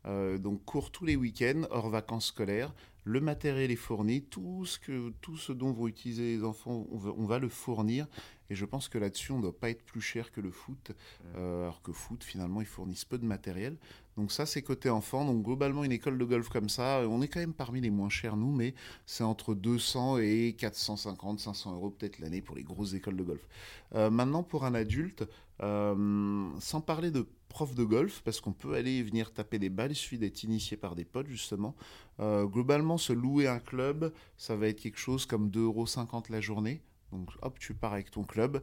Euh, 0.07 0.39
donc, 0.39 0.65
cours 0.65 0.91
tous 0.91 1.05
les 1.05 1.17
week-ends, 1.17 1.63
hors 1.71 1.91
vacances 1.91 2.27
scolaires. 2.27 2.75
Le 3.05 3.21
matériel 3.21 3.73
est 3.73 3.77
fourni. 3.77 4.23
Tout 4.23 4.65
ce, 4.65 4.79
que, 4.79 5.11
tout 5.21 5.37
ce 5.37 5.53
dont 5.53 5.73
vont 5.73 5.89
utiliser 5.89 6.37
les 6.37 6.45
enfants, 6.45 6.87
on 6.91 6.99
va, 6.99 7.13
on 7.17 7.27
va 7.27 7.41
le 7.41 7.49
fournir. 7.49 8.07
Et 8.49 8.55
je 8.55 8.65
pense 8.65 8.89
que 8.89 8.99
là-dessus, 8.99 9.33
on 9.33 9.39
ne 9.39 9.43
doit 9.43 9.59
pas 9.59 9.71
être 9.71 9.83
plus 9.83 10.01
cher 10.01 10.31
que 10.31 10.41
le 10.41 10.51
foot. 10.51 10.93
Euh, 11.37 11.63
alors 11.65 11.83
que 11.83 11.91
foot, 11.91 12.23
finalement, 12.23 12.61
ils 12.61 12.67
fournissent 12.67 13.05
peu 13.05 13.19
de 13.19 13.25
matériel. 13.25 13.77
Donc 14.17 14.31
ça, 14.31 14.45
c'est 14.45 14.63
côté 14.63 14.91
enfant. 14.91 15.25
Donc 15.25 15.43
globalement, 15.43 15.85
une 15.85 15.93
école 15.93 16.19
de 16.19 16.25
golf 16.25 16.49
comme 16.49 16.69
ça, 16.69 17.03
on 17.09 17.23
est 17.23 17.29
quand 17.29 17.41
même 17.41 17.55
parmi 17.55 17.81
les 17.81 17.91
moins 17.91 18.11
chers, 18.11 18.37
nous, 18.37 18.53
mais 18.53 18.75
c'est 19.07 19.25
entre 19.25 19.55
200 19.55 20.19
et 20.19 20.55
450, 20.59 21.41
500 21.41 21.75
euros 21.75 21.91
peut-être 21.91 22.19
l'année 22.19 22.43
pour 22.43 22.57
les 22.57 22.63
grosses 22.63 22.95
écoles 22.95 23.17
de 23.17 23.23
golf. 23.23 23.47
Euh, 23.95 24.11
maintenant, 24.11 24.43
pour 24.43 24.65
un 24.65 24.75
adulte, 24.75 25.25
euh, 25.63 26.49
sans 26.61 26.81
parler 26.81 27.11
de 27.11 27.27
prof 27.49 27.75
de 27.75 27.85
golf, 27.85 28.23
parce 28.25 28.41
qu'on 28.41 28.53
peut 28.53 28.75
aller 28.75 29.03
venir 29.03 29.33
taper 29.33 29.59
des 29.59 29.71
balles, 29.71 29.93
il 29.93 29.97
suffit 29.97 30.19
d'être 30.19 30.43
initié 30.43 30.77
par 30.77 30.95
des 30.95 31.05
potes, 31.05 31.29
justement. 31.29 31.75
Euh, 32.21 32.45
globalement, 32.45 32.99
se 32.99 33.13
louer 33.13 33.49
un 33.49 33.61
club, 33.61 34.13
ça 34.37 34.57
va 34.57 34.69
être 34.69 34.81
quelque 34.81 34.99
chose 34.99 35.25
comme 35.25 35.49
2,50 35.49 35.61
euros 35.63 35.87
la 36.29 36.41
journée. 36.41 36.83
Donc 37.13 37.29
hop, 37.43 37.59
tu 37.59 37.75
pars 37.75 37.93
avec 37.93 38.11
ton 38.11 38.25
club. 38.25 38.63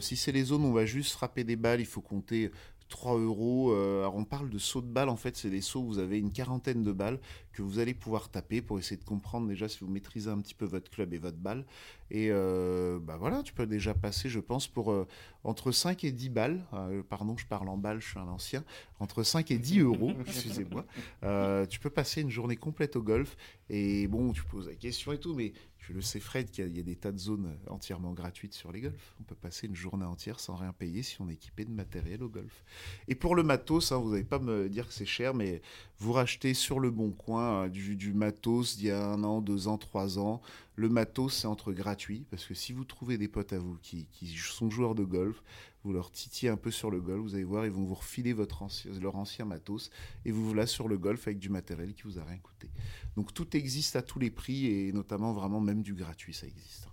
Si 0.00 0.16
c'est 0.16 0.32
les 0.32 0.44
zones 0.44 0.64
où 0.64 0.68
on 0.68 0.72
va 0.72 0.86
juste 0.86 1.12
frapper 1.12 1.44
des 1.44 1.56
balles, 1.56 1.80
il 1.80 1.86
faut 1.86 2.00
compter 2.00 2.50
3 2.90 3.18
euros. 3.18 3.72
Euh, 3.72 4.00
alors 4.00 4.16
on 4.16 4.24
parle 4.24 4.50
de 4.50 4.58
sauts 4.58 4.82
de 4.82 4.86
balles, 4.86 5.08
en 5.08 5.16
fait, 5.16 5.36
c'est 5.36 5.48
des 5.48 5.62
sauts 5.62 5.80
où 5.80 5.86
vous 5.86 5.98
avez 5.98 6.18
une 6.18 6.32
quarantaine 6.32 6.82
de 6.82 6.92
balles 6.92 7.18
que 7.52 7.62
vous 7.62 7.78
allez 7.78 7.94
pouvoir 7.94 8.28
taper 8.28 8.60
pour 8.60 8.78
essayer 8.78 8.98
de 8.98 9.04
comprendre 9.04 9.48
déjà 9.48 9.68
si 9.68 9.78
vous 9.80 9.90
maîtrisez 9.90 10.30
un 10.30 10.38
petit 10.40 10.54
peu 10.54 10.66
votre 10.66 10.90
club 10.90 11.14
et 11.14 11.18
votre 11.18 11.38
balle. 11.38 11.64
Et 12.10 12.28
euh, 12.30 12.98
bah 13.00 13.16
voilà, 13.18 13.42
tu 13.42 13.52
peux 13.52 13.66
déjà 13.66 13.94
passer, 13.94 14.28
je 14.28 14.40
pense, 14.40 14.66
pour 14.66 14.90
euh, 14.90 15.06
entre 15.44 15.70
5 15.72 16.02
et 16.04 16.12
10 16.12 16.28
balles. 16.30 16.64
Euh, 16.72 17.02
pardon, 17.08 17.36
je 17.36 17.46
parle 17.46 17.68
en 17.68 17.76
balles, 17.76 18.00
je 18.00 18.08
suis 18.08 18.18
un 18.18 18.28
ancien. 18.28 18.64
Entre 18.98 19.22
5 19.22 19.50
et 19.52 19.58
10 19.58 19.80
euros, 19.80 20.12
excusez-moi. 20.26 20.84
Euh, 21.22 21.66
tu 21.66 21.78
peux 21.78 21.90
passer 21.90 22.20
une 22.22 22.30
journée 22.30 22.56
complète 22.56 22.96
au 22.96 23.02
golf. 23.02 23.36
Et 23.68 24.08
bon, 24.08 24.32
tu 24.32 24.42
poses 24.42 24.66
la 24.68 24.74
question 24.74 25.12
et 25.12 25.18
tout, 25.18 25.34
mais 25.34 25.52
tu 25.78 25.92
le 25.92 26.02
sais, 26.02 26.20
Fred, 26.20 26.50
qu'il 26.50 26.64
y, 26.64 26.66
a- 26.66 26.70
il 26.70 26.76
y 26.76 26.80
a 26.80 26.82
des 26.82 26.96
tas 26.96 27.12
de 27.12 27.18
zones 27.18 27.56
entièrement 27.68 28.12
gratuites 28.12 28.52
sur 28.54 28.70
les 28.72 28.80
golfs. 28.80 29.14
On 29.20 29.22
peut 29.22 29.34
passer 29.36 29.66
une 29.68 29.76
journée 29.76 30.04
entière 30.04 30.38
sans 30.40 30.56
rien 30.56 30.72
payer 30.72 31.02
si 31.02 31.20
on 31.22 31.28
est 31.30 31.34
équipé 31.34 31.64
de 31.64 31.70
matériel 31.70 32.22
au 32.22 32.28
golf. 32.28 32.64
Et 33.08 33.14
pour 33.14 33.34
le 33.36 33.42
matos, 33.44 33.92
hein, 33.92 33.98
vous 33.98 34.10
n'allez 34.10 34.24
pas 34.24 34.40
me 34.40 34.68
dire 34.68 34.86
que 34.88 34.92
c'est 34.92 35.06
cher, 35.06 35.32
mais 35.32 35.62
vous 35.98 36.12
rachetez 36.12 36.52
sur 36.54 36.80
le 36.80 36.90
bon 36.90 37.12
coin 37.12 37.68
du, 37.68 37.94
du 37.96 38.12
matos 38.12 38.76
d'il 38.76 38.86
y 38.88 38.90
a 38.90 39.06
un 39.06 39.22
an, 39.24 39.40
deux 39.40 39.68
ans, 39.68 39.78
trois 39.78 40.18
ans. 40.18 40.42
Le 40.80 40.88
matos, 40.88 41.34
c'est 41.34 41.46
entre 41.46 41.74
gratuit, 41.74 42.24
parce 42.30 42.46
que 42.46 42.54
si 42.54 42.72
vous 42.72 42.84
trouvez 42.84 43.18
des 43.18 43.28
potes 43.28 43.52
à 43.52 43.58
vous 43.58 43.76
qui, 43.82 44.06
qui 44.12 44.26
sont 44.38 44.70
joueurs 44.70 44.94
de 44.94 45.04
golf, 45.04 45.42
vous 45.84 45.92
leur 45.92 46.10
titillez 46.10 46.50
un 46.50 46.56
peu 46.56 46.70
sur 46.70 46.90
le 46.90 47.02
golf, 47.02 47.20
vous 47.20 47.34
allez 47.34 47.44
voir, 47.44 47.66
ils 47.66 47.70
vont 47.70 47.84
vous 47.84 47.96
refiler 47.96 48.32
votre 48.32 48.62
ancien- 48.62 48.90
leur 48.98 49.16
ancien 49.16 49.44
matos, 49.44 49.90
et 50.24 50.32
vous 50.32 50.42
voilà 50.46 50.64
sur 50.66 50.88
le 50.88 50.96
golf 50.96 51.26
avec 51.28 51.38
du 51.38 51.50
matériel 51.50 51.92
qui 51.92 52.04
vous 52.04 52.18
a 52.18 52.24
rien 52.24 52.38
coûté. 52.38 52.70
Donc 53.14 53.34
tout 53.34 53.54
existe 53.58 53.94
à 53.94 54.00
tous 54.00 54.18
les 54.18 54.30
prix, 54.30 54.68
et 54.68 54.90
notamment 54.94 55.34
vraiment 55.34 55.60
même 55.60 55.82
du 55.82 55.92
gratuit, 55.92 56.32
ça 56.32 56.46
existe. 56.46 56.88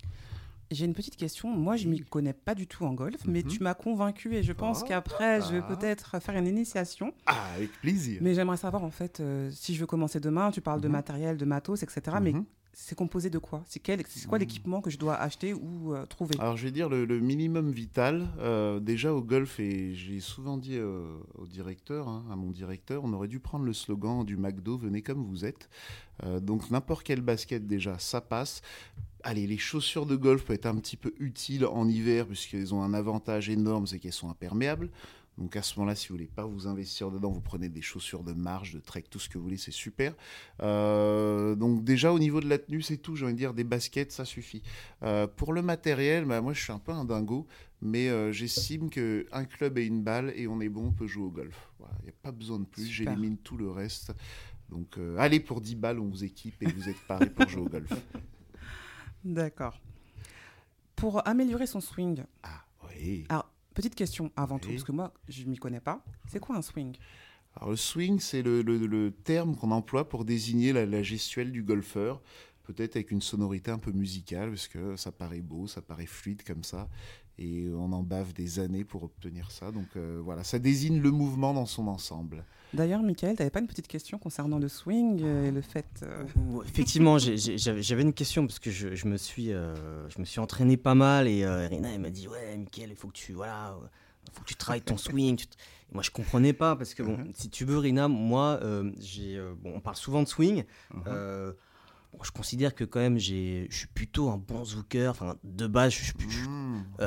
J'ai 0.70 0.84
une 0.84 0.94
petite 0.94 1.15
question. 1.15 1.50
Moi, 1.56 1.77
je 1.77 1.88
m'y 1.88 2.01
connais 2.01 2.34
pas 2.34 2.56
du 2.56 2.67
tout 2.67 2.84
en 2.84 2.94
golf, 2.94 3.24
mais 3.25 3.41
Mhm. 3.41 3.48
tu 3.50 3.63
m'as 3.63 3.74
convaincu 3.74 4.36
et 4.36 4.44
je 4.44 4.51
pense 4.51 4.82
Ah, 4.84 4.86
qu'après, 4.86 5.41
je 5.44 5.53
vais 5.56 5.62
peut-être 5.62 6.20
faire 6.22 6.36
une 6.36 6.46
initiation. 6.48 7.13
Ah, 7.25 7.53
avec 7.53 7.79
plaisir. 7.79 8.20
Mais 8.22 8.34
j'aimerais 8.36 8.58
savoir, 8.58 8.84
en 8.84 8.91
fait, 8.91 9.22
euh, 9.22 9.50
si 9.50 9.74
je 9.75 9.79
veux 9.79 9.86
commencer 9.88 10.20
demain, 10.20 10.51
tu 10.51 10.60
parles 10.60 10.82
de 10.82 10.89
Mhm. 10.89 10.91
matériel, 10.91 11.38
de 11.38 11.46
matos, 11.46 11.84
etc. 11.84 12.17
Mais 12.22 12.34
Mhm. 12.34 12.44
C'est 12.79 12.93
composé 12.96 13.31
de 13.31 13.39
quoi? 13.39 13.63
C'est 13.67 13.79
quel- 13.79 14.03
c'est 14.07 14.27
quoi 14.27 14.38
Mhm. 14.38 14.41
l'équipement 14.43 14.81
que 14.81 14.91
je 14.91 15.00
dois 15.00 15.15
acheter 15.15 15.51
ou 15.53 15.96
euh, 15.96 16.05
trouver? 16.05 16.36
Alors 16.39 16.55
je 16.57 16.63
vais 16.65 16.72
dire 16.72 16.89
le, 16.89 17.05
le 17.05 17.19
minimum 17.19 17.72
vital. 17.72 18.27
euh, 18.39 18.79
déjà 18.79 19.13
au 19.13 19.22
golf, 19.22 19.60
et 19.60 19.96
j'ai 19.96 20.19
souvent 20.19 20.57
dit 20.57 20.75
euh, 20.77 21.17
au 21.39 21.48
directeur, 21.48 22.07
hein, 22.07 22.24
à 22.31 22.36
mon 22.36 22.51
directeur, 22.51 23.03
on 23.03 23.12
aurait 23.13 23.27
dû 23.27 23.39
prendre 23.39 23.65
le 23.65 23.74
slogan 23.74 24.24
du 24.24 24.38
McDo, 24.38 24.77
venez 24.77 25.01
comme 25.01 25.24
vous 25.25 25.43
êtes. 25.43 25.69
Donc 26.41 26.72
n'importe 26.72 27.04
quelle 27.04 27.21
basket 27.21 27.67
déjà, 27.67 27.99
ça 27.99 28.21
passe. 28.21 28.62
Allez, 29.23 29.45
les 29.45 29.58
chaussures 29.60 30.06
de 30.08 30.15
golf 30.15 30.45
peuvent 30.45 30.56
être 30.56 30.65
un 30.65 30.75
petit 30.78 30.97
peu 30.97 31.13
utiles 31.19 31.65
en 31.65 31.88
hiver 31.88 32.25
puisqu'elles 32.25 32.73
ont 32.73 32.82
un 32.82 32.93
avantage 32.95 33.49
énorme, 33.49 33.86
c'est 33.86 33.99
qu'elles 33.99 34.13
sont 34.13 34.30
imperméables. 34.30 34.89
Donc 35.38 35.56
à 35.56 35.62
ce 35.62 35.78
moment-là, 35.80 35.95
si 35.95 36.08
vous 36.08 36.15
voulez 36.15 36.26
pas 36.28 36.45
vous 36.45 36.67
investir 36.67 37.12
dedans, 37.12 37.30
vous 37.30 37.41
prenez 37.41 37.69
des 37.69 37.82
chaussures 37.84 38.23
de 38.23 38.34
marche, 38.34 38.73
de 38.73 38.80
trek, 38.80 39.04
tout 39.10 39.19
ce 39.19 39.30
que 39.30 39.38
vous 39.38 39.43
voulez, 39.43 39.58
c'est 39.58 39.71
super. 39.71 40.15
Euh, 40.63 41.56
donc 41.56 41.84
déjà 41.84 42.12
au 42.12 42.17
niveau 42.17 42.41
de 42.41 42.50
la 42.50 42.58
tenue, 42.58 42.82
c'est 42.82 42.97
tout. 42.97 43.15
J'ai 43.15 43.26
envie 43.26 43.34
de 43.34 43.38
dire 43.38 43.54
des 43.54 43.63
baskets, 43.63 44.12
ça 44.12 44.26
suffit. 44.26 44.63
Euh, 45.04 45.28
pour 45.28 45.54
le 45.54 45.62
matériel, 45.62 46.26
bah, 46.26 46.41
moi 46.41 46.54
je 46.54 46.63
suis 46.63 46.71
un 46.73 46.80
peu 46.80 46.91
un 46.91 47.06
dingo, 47.06 47.45
mais 47.82 48.10
euh, 48.10 48.32
j'estime 48.32 48.89
que 48.89 49.28
un 49.32 49.45
club 49.45 49.78
et 49.78 49.86
une 49.86 50.02
balle 50.02 50.34
et 50.36 50.47
on 50.47 50.60
est 50.60 50.69
bon, 50.69 50.88
on 50.88 50.91
peut 50.91 51.08
jouer 51.08 51.26
au 51.26 51.32
golf. 51.32 51.69
Il 52.00 52.06
n'y 52.06 52.10
a 52.10 52.15
pas 52.23 52.32
besoin 52.32 52.58
de 52.60 52.65
plus. 52.65 52.86
J'élimine 52.86 53.38
tout 53.38 53.58
le 53.58 53.69
reste. 53.69 54.13
Donc 54.69 54.97
allez 55.17 55.39
pour 55.39 55.62
10 55.62 55.76
balles, 55.76 56.00
on 56.00 56.10
vous 56.10 56.23
équipe 56.23 56.62
et 56.63 56.65
vous 56.71 56.89
êtes 56.89 57.00
paré 57.08 57.30
pour 57.30 57.47
jouer 57.47 57.62
au 57.62 57.69
golf. 57.69 57.89
D'accord. 59.23 59.80
Pour 60.95 61.26
améliorer 61.28 61.67
son 61.67 61.80
swing, 61.80 62.23
Ah 62.43 62.63
oui. 62.89 63.26
alors, 63.30 63.46
petite 63.78 63.96
question 63.96 64.32
avant 64.36 64.58
tout, 64.60 64.70
parce 64.70 64.84
que 64.84 64.92
moi, 64.92 65.13
je 65.30 65.44
m'y 65.44 65.58
connais 65.58 65.80
pas. 65.80 66.04
C'est 66.28 66.40
quoi 66.40 66.56
un 66.58 66.63
swing? 66.63 66.96
Alors, 67.56 67.70
le 67.70 67.76
swing, 67.76 68.20
c'est 68.20 68.42
le, 68.42 68.63
le- 68.63 68.88
le 68.88 69.12
terme 69.12 69.56
qu'on 69.56 69.70
emploie 69.72 70.10
pour 70.10 70.26
désigner 70.26 70.74
la, 70.74 70.86
la 70.86 71.04
gestuelle 71.04 71.52
du 71.52 71.62
golfeur, 71.62 72.22
peut-être 72.63 72.96
avec 72.96 73.12
une 73.12 73.22
sonorité 73.22 73.70
un 73.70 73.78
peu 73.78 73.92
musicale, 73.92 74.50
parce 74.50 74.68
que 74.68 74.96
ça 74.96 75.12
paraît 75.12 75.42
beau, 75.42 75.68
ça 75.68 75.82
paraît 75.82 76.08
fluide 76.08 76.42
comme 76.44 76.63
ça, 76.63 76.90
et 77.38 77.70
on 77.70 77.92
en 77.94 78.02
bave 78.04 78.34
des 78.34 78.58
années 78.60 78.84
pour 78.84 79.04
obtenir 79.04 79.52
ça. 79.52 79.72
Donc 79.72 79.90
euh, 79.96 80.20
voilà, 80.24 80.44
ça 80.44 80.58
désigne 80.58 81.00
le 81.00 81.12
mouvement 81.12 81.54
dans 81.54 81.68
son 81.68 81.88
ensemble. 81.88 82.44
D'ailleurs, 82.73 83.01
Michael, 83.01 83.36
tu 83.36 83.41
n'avais 83.41 83.49
pas 83.49 83.60
une 83.60 83.67
petite 83.67 83.88
question 83.88 84.17
concernant 84.17 84.60
le 84.60 84.67
swing 84.67 85.21
euh, 85.23 85.47
et 85.47 85.51
le 85.51 85.62
fait. 85.62 85.86
euh, 86.03 86.23
Effectivement, 86.65 87.17
j'avais 87.17 88.01
une 88.01 88.13
question 88.13 88.45
parce 88.45 88.60
que 88.60 88.71
je, 88.71 88.93
je 88.93 89.08
me, 89.08 89.17
suis, 89.17 89.53
euh, 89.53 90.08
je 90.10 90.19
me 90.19 90.25
suis 90.25 90.39
entraîné 90.39 90.75
pas 90.77 90.93
mal 90.95 91.27
et 91.27 91.43
euh, 91.43 91.67
Rina 91.67 91.89
elle 91.93 92.01
m'a 92.01 92.10
dit 92.10 92.27
ouais 92.27 92.58
Mickaël 92.58 92.89
il 92.91 92.95
faut 92.95 93.08
que 93.08 93.13
tu 93.13 93.34
voilà 93.34 93.75
faut 94.34 94.41
que 94.41 94.47
tu 94.47 94.56
travailles 94.56 94.82
ton 94.82 94.97
swing. 94.97 95.39
Et 95.41 95.93
moi 95.93 96.03
je 96.03 96.12
comprenais 96.12 96.51
pas 96.53 96.75
parce 96.75 96.93
que 96.93 97.03
bon 97.03 97.17
Mhm. 97.17 97.32
si 97.34 97.49
tu 97.49 97.63
veux 97.63 97.77
Rina 97.77 98.08
moi 98.10 98.60
j'ai 98.99 99.39
bon 99.63 99.73
on 99.75 99.80
parle 99.80 99.95
souvent 99.95 100.21
de 100.21 100.27
swing. 100.27 100.65
Mhm. 100.93 101.03
bon, 101.06 102.23
je 102.23 102.32
considère 102.32 102.75
que 102.75 102.84
quand 102.84 102.99
même 102.99 103.17
j'ai 103.17 103.67
je 103.69 103.77
suis 103.77 103.88
plutôt 103.88 104.30
un 104.30 104.38
bon 104.38 104.65
zooker. 104.65 105.10
Enfin 105.12 105.38
de 105.45 105.67
base 105.67 105.93
je 105.93 106.03
suis 106.03 106.13
je- 106.30 106.39
euh, 106.41 106.57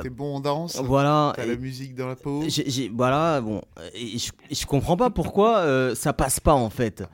T'es 0.03 0.11
bon 0.11 0.37
en 0.37 0.41
danse 0.41 0.77
voilà. 0.81 1.33
T'as 1.37 1.47
la 1.47 1.57
musique 1.57 1.95
dans 1.95 2.07
la 2.09 2.17
peau 2.17 2.45
voilà 2.93 3.41
bon 3.41 3.63
et 3.95 4.17
je, 4.19 4.67
comprends 4.67 4.97
pas 4.97 5.11
pourquoi 5.11 5.59
euh, 5.59 5.95
ça 5.95 6.13
passe 6.13 6.41
pas 6.41 6.55
en 6.55 6.71
fait. 6.71 7.01
Bah, 7.03 7.09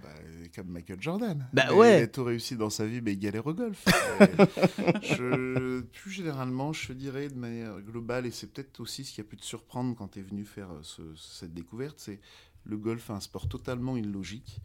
comme 0.56 0.68
Michael 0.68 1.00
Jordan. 1.00 1.46
Bah, 1.52 1.74
ouais. 1.74 2.00
Il 2.00 2.02
a 2.04 2.06
tout 2.06 2.24
réussi 2.24 2.56
dans 2.56 2.70
sa 2.70 2.86
vie, 2.86 3.02
mais 3.02 3.12
il 3.12 3.18
galère 3.18 3.46
au 3.46 3.52
golf. 3.54 3.84
Euh, 4.20 5.02
je, 5.02 5.80
plus 5.82 6.10
généralement, 6.10 6.72
je 6.72 6.92
dirais 6.94 7.28
de 7.28 7.34
manière 7.34 7.78
globale, 7.82 8.24
et 8.26 8.30
c'est 8.30 8.46
peut-être 8.46 8.80
aussi 8.80 9.04
ce 9.04 9.12
qui 9.12 9.20
a 9.20 9.24
pu 9.24 9.36
te 9.36 9.44
surprendre 9.44 9.94
quand 9.94 10.08
tu 10.08 10.20
es 10.20 10.22
venu 10.22 10.44
faire 10.44 10.70
euh, 10.70 10.80
ce- 10.82 11.14
cette 11.14 11.52
découverte, 11.52 11.96
c'est 11.98 12.18
le 12.64 12.78
golf 12.78 13.10
est 13.10 13.12
un 13.12 13.20
sport 13.20 13.48
totalement 13.48 13.96
illogique. 13.98 14.60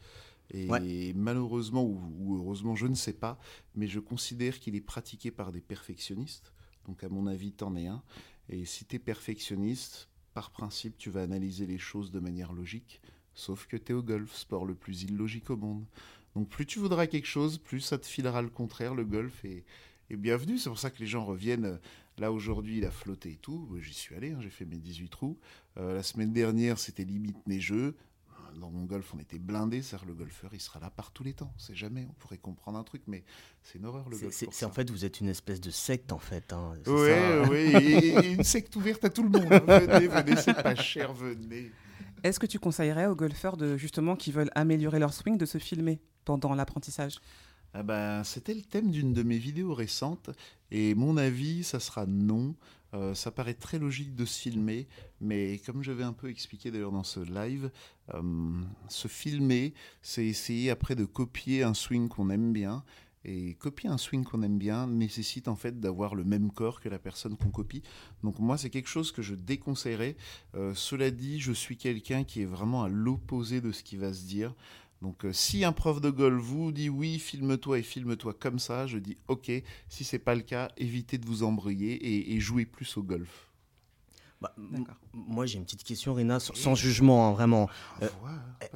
Et 0.53 1.13
malheureusement, 1.15 1.83
ou, 1.83 1.99
ou 2.19 2.37
heureusement, 2.37 2.75
je 2.75 2.87
ne 2.87 2.95
sais 2.95 3.13
pas, 3.13 3.37
mais 3.75 3.87
je 3.87 3.99
considère 3.99 4.59
qu'il 4.59 4.75
est 4.75 4.81
pratiqué 4.81 5.31
par 5.31 5.51
des 5.51 5.61
perfectionnistes. 5.61 6.51
Donc 6.87 7.03
à 7.03 7.09
mon 7.09 7.27
avis, 7.27 7.51
t'en 7.51 7.75
es 7.75 7.87
un. 7.87 8.01
Et 8.49 8.65
si 8.65 8.85
tu 8.85 8.95
es 8.95 8.99
perfectionniste, 8.99 10.09
par 10.33 10.51
principe, 10.51 10.97
tu 10.97 11.09
vas 11.09 11.23
analyser 11.23 11.65
les 11.65 11.77
choses 11.77 12.11
de 12.11 12.19
manière 12.19 12.53
logique. 12.53 13.01
Sauf 13.33 13.67
que 13.67 13.77
tu 13.77 13.91
es 13.91 13.95
au 13.95 14.03
golf, 14.03 14.35
sport 14.35 14.65
le 14.65 14.75
plus 14.75 15.03
illogique 15.03 15.49
au 15.49 15.57
monde. 15.57 15.85
Donc 16.35 16.47
plus 16.49 16.65
tu 16.65 16.79
voudras 16.79 17.07
quelque 17.07 17.27
chose, 17.27 17.57
plus 17.57 17.81
ça 17.81 17.97
te 17.97 18.05
filera 18.07 18.41
le 18.41 18.49
contraire. 18.49 18.95
Le 18.95 19.05
golf 19.05 19.43
est, 19.45 19.63
est 20.09 20.15
bienvenu. 20.17 20.57
C'est 20.57 20.69
pour 20.69 20.79
ça 20.79 20.89
que 20.89 20.99
les 20.99 21.07
gens 21.07 21.25
reviennent. 21.25 21.65
euh, 21.65 21.77
Là 22.17 22.31
aujourd'hui, 22.31 22.77
il 22.79 22.85
a 22.85 22.91
flotté 22.91 23.31
et 23.31 23.35
tout. 23.37 23.69
J'y 23.79 23.93
suis 23.93 24.13
allé, 24.15 24.31
hein, 24.31 24.39
j'ai 24.41 24.49
fait 24.49 24.65
mes 24.65 24.77
18 24.77 25.09
trous. 25.09 25.39
Euh, 25.77 25.95
la 25.95 26.03
semaine 26.03 26.33
dernière, 26.33 26.77
c'était 26.77 27.05
limite 27.05 27.47
neigeux. 27.47 27.95
Dans 28.59 28.69
mon 28.71 28.85
golf, 28.85 29.13
on 29.15 29.19
était 29.19 29.39
blindé. 29.39 29.81
C'est-à-dire 29.81 30.07
le 30.07 30.13
golfeur, 30.13 30.49
il 30.53 30.59
sera 30.59 30.79
là 30.79 30.89
par 30.89 31.11
tous 31.11 31.23
les 31.23 31.33
temps. 31.33 31.53
C'est 31.57 31.75
jamais. 31.75 32.05
On 32.09 32.13
pourrait 32.13 32.37
comprendre 32.37 32.77
un 32.77 32.83
truc, 32.83 33.01
mais 33.07 33.23
c'est 33.63 33.77
une 33.79 33.85
horreur 33.85 34.09
le 34.09 34.15
C'est- 34.17 34.23
golf. 34.23 34.35
C'est 34.37 34.47
c'est 34.51 34.65
en 34.65 34.71
fait 34.71 34.89
vous 34.89 35.05
êtes 35.05 35.19
une 35.21 35.29
espèce 35.29 35.61
de 35.61 35.71
secte 35.71 36.11
en 36.11 36.19
fait. 36.19 36.51
hein, 36.53 36.73
c'est 36.83 36.91
Ouais, 36.91 37.43
ça 37.43 37.49
ouais, 37.49 37.83
et, 37.83 38.07
et 38.27 38.31
une 38.33 38.43
secte 38.43 38.75
ouverte 38.75 39.03
à 39.05 39.09
tout 39.09 39.23
le 39.23 39.29
monde. 39.29 39.51
hein. 39.51 39.61
Venez, 39.79 40.07
venez, 40.07 40.35
c'est 40.35 40.53
pas 40.61 40.75
cher, 40.75 41.13
venez. 41.13 41.71
Est-ce 42.23 42.39
que 42.39 42.45
tu 42.45 42.59
conseillerais 42.59 43.07
aux 43.07 43.15
golfeurs 43.15 43.57
de, 43.57 43.77
justement 43.77 44.15
qui 44.15 44.31
veulent 44.31 44.51
améliorer 44.53 44.99
leur 44.99 45.13
swing 45.13 45.37
de 45.37 45.45
se 45.45 45.57
filmer 45.57 45.99
pendant 46.23 46.53
l'apprentissage? 46.53 47.15
Ah 47.73 47.83
ben, 47.83 48.23
C'était 48.23 48.53
le 48.53 48.61
thème 48.61 48.91
d'une 48.91 49.13
de 49.13 49.23
mes 49.23 49.37
vidéos 49.37 49.73
récentes. 49.73 50.29
Et 50.71 50.93
mon 50.93 51.17
avis, 51.17 51.63
ça 51.63 51.79
sera 51.79 52.05
non. 52.05 52.53
Euh, 52.93 53.13
ça 53.13 53.31
paraît 53.31 53.53
très 53.53 53.79
logique 53.79 54.15
de 54.15 54.25
se 54.25 54.39
filmer, 54.39 54.87
mais 55.21 55.59
comme 55.65 55.81
j'avais 55.81 56.03
un 56.03 56.13
peu 56.13 56.29
expliqué 56.29 56.71
d'ailleurs 56.71 56.91
dans 56.91 57.03
ce 57.03 57.21
live, 57.21 57.71
euh, 58.13 58.21
se 58.89 59.07
filmer, 59.07 59.73
c'est 60.01 60.25
essayer 60.25 60.69
après 60.69 60.95
de 60.95 61.05
copier 61.05 61.63
un 61.63 61.73
swing 61.73 62.09
qu'on 62.09 62.29
aime 62.29 62.51
bien. 62.51 62.83
Et 63.23 63.53
copier 63.53 63.87
un 63.87 63.99
swing 63.99 64.23
qu'on 64.23 64.41
aime 64.41 64.57
bien 64.57 64.87
nécessite 64.87 65.47
en 65.47 65.55
fait 65.55 65.79
d'avoir 65.79 66.15
le 66.15 66.23
même 66.23 66.51
corps 66.51 66.81
que 66.81 66.89
la 66.89 66.97
personne 66.97 67.37
qu'on 67.37 67.51
copie. 67.51 67.83
Donc 68.23 68.39
moi 68.39 68.57
c'est 68.57 68.71
quelque 68.71 68.89
chose 68.89 69.11
que 69.11 69.21
je 69.21 69.35
déconseillerais. 69.35 70.15
Euh, 70.55 70.73
cela 70.73 71.11
dit, 71.11 71.39
je 71.39 71.51
suis 71.51 71.77
quelqu'un 71.77 72.23
qui 72.23 72.41
est 72.41 72.45
vraiment 72.45 72.83
à 72.83 72.89
l'opposé 72.89 73.61
de 73.61 73.71
ce 73.71 73.83
qui 73.83 73.95
va 73.95 74.11
se 74.11 74.25
dire. 74.25 74.55
Donc 75.01 75.25
euh, 75.25 75.33
si 75.33 75.65
un 75.65 75.71
prof 75.71 75.99
de 75.99 76.09
golf 76.11 76.41
vous 76.41 76.71
dit 76.71 76.89
oui, 76.89 77.17
filme-toi 77.17 77.79
et 77.79 77.81
filme-toi 77.81 78.35
comme 78.39 78.59
ça, 78.59 78.85
je 78.85 78.99
dis 78.99 79.17
ok. 79.27 79.51
Si 79.89 80.03
c'est 80.03 80.19
pas 80.19 80.35
le 80.35 80.41
cas, 80.41 80.69
évitez 80.77 81.17
de 81.17 81.25
vous 81.25 81.43
embrouiller 81.43 82.33
et, 82.33 82.39
jouez 82.39 82.65
plus 82.65 82.97
au 82.97 83.03
golf. 83.03 83.47
Bah, 84.41 84.55
moi 85.13 85.45
j'ai 85.45 85.57
une 85.59 85.65
petite 85.65 85.83
question 85.83 86.15
Rina, 86.15 86.39
sans, 86.39 86.75
jugement 86.75 87.27
hein, 87.27 87.31
vraiment. 87.31 87.69
Euh, 88.01 88.09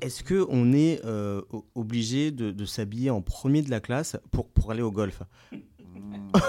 est-ce 0.02 0.24
que 0.24 0.46
on 0.50 0.74
est 0.74 1.04
euh, 1.06 1.42
obligé 1.74 2.32
de, 2.32 2.66
s'habiller 2.66 3.10
en 3.10 3.22
premier 3.22 3.62
de 3.62 3.72
la 3.72 3.80
classe 3.80 4.18
pour, 4.32 4.50
pour 4.50 4.72
aller 4.72 4.84
au 4.84 4.92
golf? 4.92 5.22
Hmm. 5.52 6.32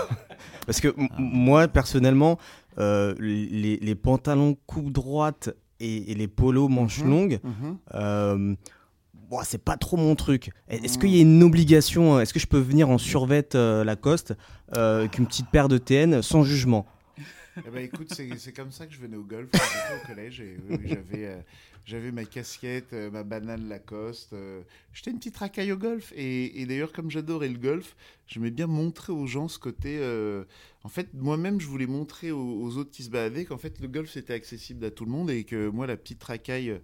Parce 0.67 0.81
que 0.81 0.95
ah. 0.99 1.07
moi 1.19 1.69
personnellement, 1.69 2.39
les, 2.79 3.95
pantalons 3.95 4.57
coupe 4.67 4.91
droite 4.91 5.51
et, 5.81 6.15
les 6.15 6.29
polos 6.29 6.69
manches 6.71 7.03
mhm. 7.03 7.11
longues, 7.11 7.41
mhm 7.45 8.57
bon, 9.29 9.41
c'est 9.45 9.63
pas 9.63 9.77
trop 9.77 9.97
mon 9.97 10.15
truc. 10.15 10.51
Est-ce 10.69 10.99
qu'il 10.99 11.11
y 11.11 11.19
a 11.19 11.23
une 11.23 11.43
obligation 11.43 12.17
euh, 12.17 12.21
Est-ce 12.21 12.33
que 12.33 12.41
je 12.41 12.47
peux 12.47 12.59
venir 12.59 12.91
en 12.91 12.99
survette 12.99 13.55
euh, 13.55 13.85
Lacoste 13.85 14.35
euh, 14.77 15.01
avec 15.01 15.19
une 15.19 15.27
petite 15.27 15.51
paire 15.51 15.69
de 15.69 15.79
TN 15.79 16.23
sans 16.23 16.43
jugement? 16.43 16.87
Eh 17.67 17.71
ben, 17.71 17.83
écoute, 17.83 18.13
c'est 18.13 18.53
comme 18.53 18.71
ça 18.71 18.87
que 18.87 18.93
je 18.93 18.99
venais 18.99 19.17
au 19.17 19.23
golf 19.23 19.49
au 19.55 20.07
collège. 20.07 20.43
J'avais 20.85 21.43
j'avais 21.87 22.11
ma 22.11 22.25
casquette, 22.25 22.93
ma 22.93 23.23
banane 23.23 23.69
Lacoste. 23.69 24.35
J'étais 24.93 25.13
une 25.13 25.19
petite 25.19 25.37
racaille 25.37 25.71
au 25.73 25.79
golf. 25.79 26.13
Et, 26.17 26.67
d'ailleurs, 26.67 26.93
comme 26.93 27.11
j'adorais 27.11 27.49
le 27.49 27.59
golf, 27.59 27.97
j'aimais 28.27 28.51
bien 28.51 28.67
montrer 28.67 29.13
aux 29.13 29.27
gens 29.27 29.49
ce 29.49 29.59
côté. 29.59 29.99
en 30.83 30.89
fait, 30.89 31.09
moi-même, 31.15 31.59
je 31.59 31.67
voulais 31.67 31.87
montrer 31.87 32.31
aux, 32.31 32.61
aux 32.61 32.77
autres 32.77 32.91
qui 32.91 33.05
se 33.05 33.11
baladaient 33.11 33.47
qu'en 33.47 33.57
fait, 33.57 33.81
le 33.81 33.89
golf, 33.89 34.11
c'était 34.11 34.35
accessible 34.35 34.85
à 34.85 34.91
tout 34.91 35.07
le 35.07 35.13
monde 35.13 35.31
et 35.31 35.45
que 35.45 35.69
moi, 35.69 35.87
la 35.87 35.97
petite 35.97 36.23
racaille 36.25 36.79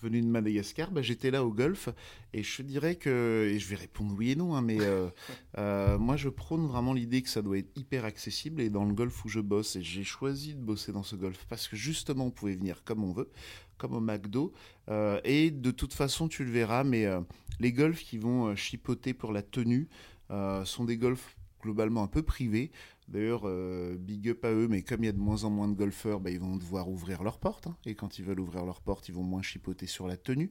venu 0.00 0.20
de 0.20 0.26
Madagascar, 0.26 0.90
bah, 0.90 1.02
j'étais 1.02 1.30
là 1.30 1.44
au 1.44 1.50
golf 1.50 1.88
et 2.32 2.42
je 2.42 2.62
dirais 2.62 2.96
que, 2.96 3.50
et 3.52 3.58
je 3.58 3.68
vais 3.68 3.76
répondre 3.76 4.14
oui 4.16 4.32
et 4.32 4.36
non, 4.36 4.54
hein, 4.54 4.62
mais 4.62 4.80
euh, 4.80 5.08
euh, 5.58 5.98
moi 5.98 6.16
je 6.16 6.28
prône 6.28 6.66
vraiment 6.66 6.92
l'idée 6.92 7.22
que 7.22 7.28
ça 7.28 7.42
doit 7.42 7.58
être 7.58 7.70
hyper 7.76 8.04
accessible 8.04 8.60
et 8.60 8.70
dans 8.70 8.84
le 8.84 8.92
golf 8.92 9.24
où 9.24 9.28
je 9.28 9.40
bosse, 9.40 9.76
et 9.76 9.82
j'ai 9.82 10.04
choisi 10.04 10.54
de 10.54 10.60
bosser 10.60 10.92
dans 10.92 11.02
ce 11.02 11.16
golf 11.16 11.46
parce 11.48 11.68
que 11.68 11.76
justement 11.76 12.26
on 12.26 12.30
pouvait 12.30 12.56
venir 12.56 12.82
comme 12.84 13.04
on 13.04 13.12
veut, 13.12 13.30
comme 13.78 13.94
au 13.94 14.00
McDo, 14.00 14.52
euh, 14.88 15.20
et 15.24 15.50
de 15.50 15.70
toute 15.70 15.94
façon 15.94 16.28
tu 16.28 16.44
le 16.44 16.50
verras, 16.50 16.84
mais 16.84 17.06
les 17.60 17.72
golfs 17.72 18.02
qui 18.02 18.18
vont 18.18 18.54
chipoter 18.54 19.14
pour 19.14 19.32
la 19.32 19.42
tenue 19.42 19.88
sont 20.64 20.84
des 20.84 20.96
golfs 20.96 21.36
globalement 21.62 22.02
un 22.02 22.08
peu 22.08 22.22
privés. 22.22 22.70
D'ailleurs, 23.08 23.42
euh, 23.44 23.96
big 23.96 24.28
up 24.30 24.44
à 24.44 24.50
eux, 24.50 24.66
mais 24.68 24.82
comme 24.82 25.04
il 25.04 25.06
y 25.06 25.08
a 25.08 25.12
de 25.12 25.18
moins 25.18 25.44
en 25.44 25.50
moins 25.50 25.68
de 25.68 25.74
golfeurs, 25.74 26.18
bah, 26.18 26.30
ils 26.30 26.40
vont 26.40 26.56
devoir 26.56 26.88
ouvrir 26.88 27.22
leurs 27.22 27.38
portes. 27.38 27.68
Hein. 27.68 27.76
et 27.86 27.94
quand 27.94 28.18
ils 28.18 28.24
veulent 28.24 28.40
ouvrir 28.40 28.64
leurs 28.64 28.80
portes, 28.80 29.08
ils 29.08 29.14
vont 29.14 29.22
moins 29.22 29.42
chipoter 29.42 29.86
sur 29.86 30.08
la 30.08 30.16
tenue. 30.16 30.50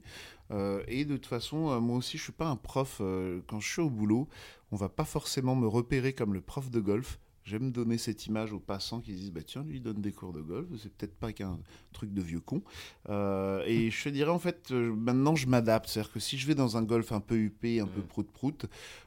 Euh, 0.50 0.82
et 0.88 1.04
de 1.04 1.16
toute 1.16 1.26
façon, 1.26 1.70
euh, 1.70 1.80
moi 1.80 1.96
aussi, 1.96 2.16
je 2.16 2.22
suis 2.22 2.32
pas 2.32 2.48
un 2.48 2.56
prof. 2.56 3.02
quand 3.46 3.60
je 3.60 3.70
suis 3.70 3.82
au 3.82 3.90
boulot, 3.90 4.28
on 4.72 4.76
va 4.76 4.88
pas 4.88 5.04
forcément 5.04 5.54
me 5.54 5.66
repérer 5.66 6.14
comme 6.14 6.32
le 6.32 6.40
prof 6.40 6.70
de 6.70 6.80
golf. 6.80 7.20
J'aime 7.46 7.70
donner 7.70 7.96
cette 7.96 8.26
image 8.26 8.52
aux 8.52 8.58
passants 8.58 9.00
qui 9.00 9.14
disent 9.14 9.32
bah 9.32 9.42
tiens 9.42 9.62
lui 9.62 9.76
il 9.76 9.82
donne 9.82 10.02
des 10.02 10.12
cours 10.12 10.32
de 10.32 10.40
golf 10.40 10.66
c'est 10.82 10.92
peut-être 10.92 11.16
pas 11.16 11.32
qu'un 11.32 11.58
truc 11.92 12.12
de 12.12 12.20
vieux 12.20 12.40
con 12.40 12.62
et 13.08 13.90
je 13.90 14.04
te 14.04 14.08
dirais 14.08 14.30
en 14.30 14.38
fait 14.38 14.72
maintenant 14.72 15.36
je 15.36 15.46
m'adapte 15.46 15.88
c'est 15.88 16.00
à 16.00 16.02
dire 16.02 16.12
que 16.12 16.18
si 16.18 16.36
je 16.38 16.46
vais 16.46 16.56
dans 16.56 16.76
un 16.76 16.82
golf 16.82 17.12
un 17.12 17.20
peu 17.20 17.36
huppé 17.36 17.78
un 17.78 17.86
peu 17.86 18.02
prout 18.02 18.28
prout 18.28 18.66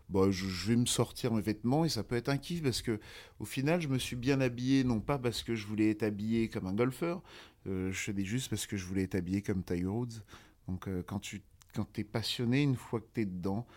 bah, 0.10 0.32
je, 0.32 0.46
vais 0.68 0.76
me 0.76 0.88
sortir 0.88 1.32
mes 1.34 1.42
vêtements 1.42 1.86
et 1.86 1.90
ça 1.90 2.04
peut 2.04 2.16
être 2.16 2.30
un 2.30 2.38
kiff 2.38 2.64
parce 2.64 2.82
que 2.82 3.00
au 3.40 3.46
final, 3.46 3.80
je 3.80 3.88
me 3.88 4.00
suis 4.00 4.16
bien 4.16 4.42
habillé, 4.42 4.84
non 4.84 5.00
pas 5.00 5.20
parce 5.20 5.44
que 5.44 5.54
je 5.54 5.68
voulais 5.68 5.92
être 5.92 6.04
habillé 6.04 6.50
comme 6.50 6.66
un 6.66 6.74
golfeur, 6.74 7.22
euh, 7.68 7.92
je 7.92 8.00
faisais 8.12 8.26
juste 8.26 8.50
parce 8.50 8.66
que 8.66 8.76
je 8.76 8.86
voulais 8.86 9.04
être 9.04 9.16
habillé 9.16 9.42
comme 9.42 9.64
Tiger 9.64 9.86
Woods. 9.86 10.24
Donc 10.68 10.88
euh, 10.88 11.04
quand 11.06 11.20
tu 11.20 11.42
quand 11.76 12.00
es 12.00 12.04
passionné, 12.04 12.64
une 12.64 12.76
fois 12.76 13.00
que 13.00 13.08
tu 13.14 13.22
es 13.22 13.26
dedans, 13.26 13.68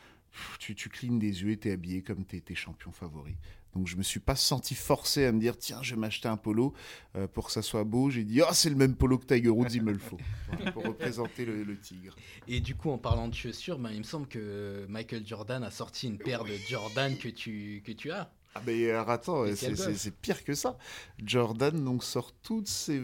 tu, 0.58 0.74
tu 0.74 0.88
clignes 0.88 1.18
des 1.18 1.42
yeux 1.42 1.50
et 1.50 1.58
tu 1.58 1.68
es 1.68 1.72
habillé 1.72 2.02
comme 2.02 2.24
tes, 2.24 2.40
tes 2.40 2.54
champions 2.54 2.92
favoris. 2.92 3.36
Donc 3.74 3.86
je 3.86 3.96
me 3.96 4.02
suis 4.02 4.20
pas 4.20 4.36
senti 4.36 4.74
forcé 4.74 5.24
à 5.24 5.32
me 5.32 5.40
dire 5.40 5.56
tiens 5.56 5.78
je 5.82 5.94
vais 5.94 6.00
m'acheter 6.00 6.28
un 6.28 6.36
polo 6.36 6.74
euh, 7.16 7.26
pour 7.26 7.46
que 7.46 7.52
ça 7.52 7.62
soit 7.62 7.84
beau. 7.84 8.10
J'ai 8.10 8.24
dit 8.24 8.42
oh 8.42 8.52
c'est 8.52 8.70
le 8.70 8.76
même 8.76 8.94
polo 8.94 9.18
que 9.18 9.26
Tiger 9.26 9.48
Woods 9.48 9.74
il 9.74 9.82
me 9.82 9.92
le 9.92 9.98
faut 9.98 10.18
pour 10.72 10.84
représenter 10.84 11.44
le, 11.44 11.78
tigre. 11.78 12.14
Et 12.48 12.60
du 12.60 12.74
coup 12.74 12.90
en 12.90 12.98
parlant 12.98 13.28
de 13.28 13.34
chaussures, 13.34 13.78
ben, 13.78 13.90
il 13.90 13.98
me 13.98 14.04
semble 14.04 14.26
que 14.26 14.86
Michael 14.88 15.26
Jordan 15.26 15.62
a 15.64 15.70
sorti 15.70 16.06
une 16.06 16.18
paire 16.18 16.44
de 16.44 16.54
Jordan 16.68 17.16
que 17.16 17.28
tu 17.28 17.82
que 17.84 17.92
tu 17.92 18.10
as. 18.10 18.30
Ah 18.54 18.60
mais 18.66 18.90
attends, 18.90 19.46
c'est 19.56 20.14
pire 20.20 20.44
que 20.44 20.54
ça. 20.54 20.76
Jordan 21.24 21.82
donc 21.82 22.04
sort 22.04 22.32
toutes 22.42 22.68
ces, 22.68 23.00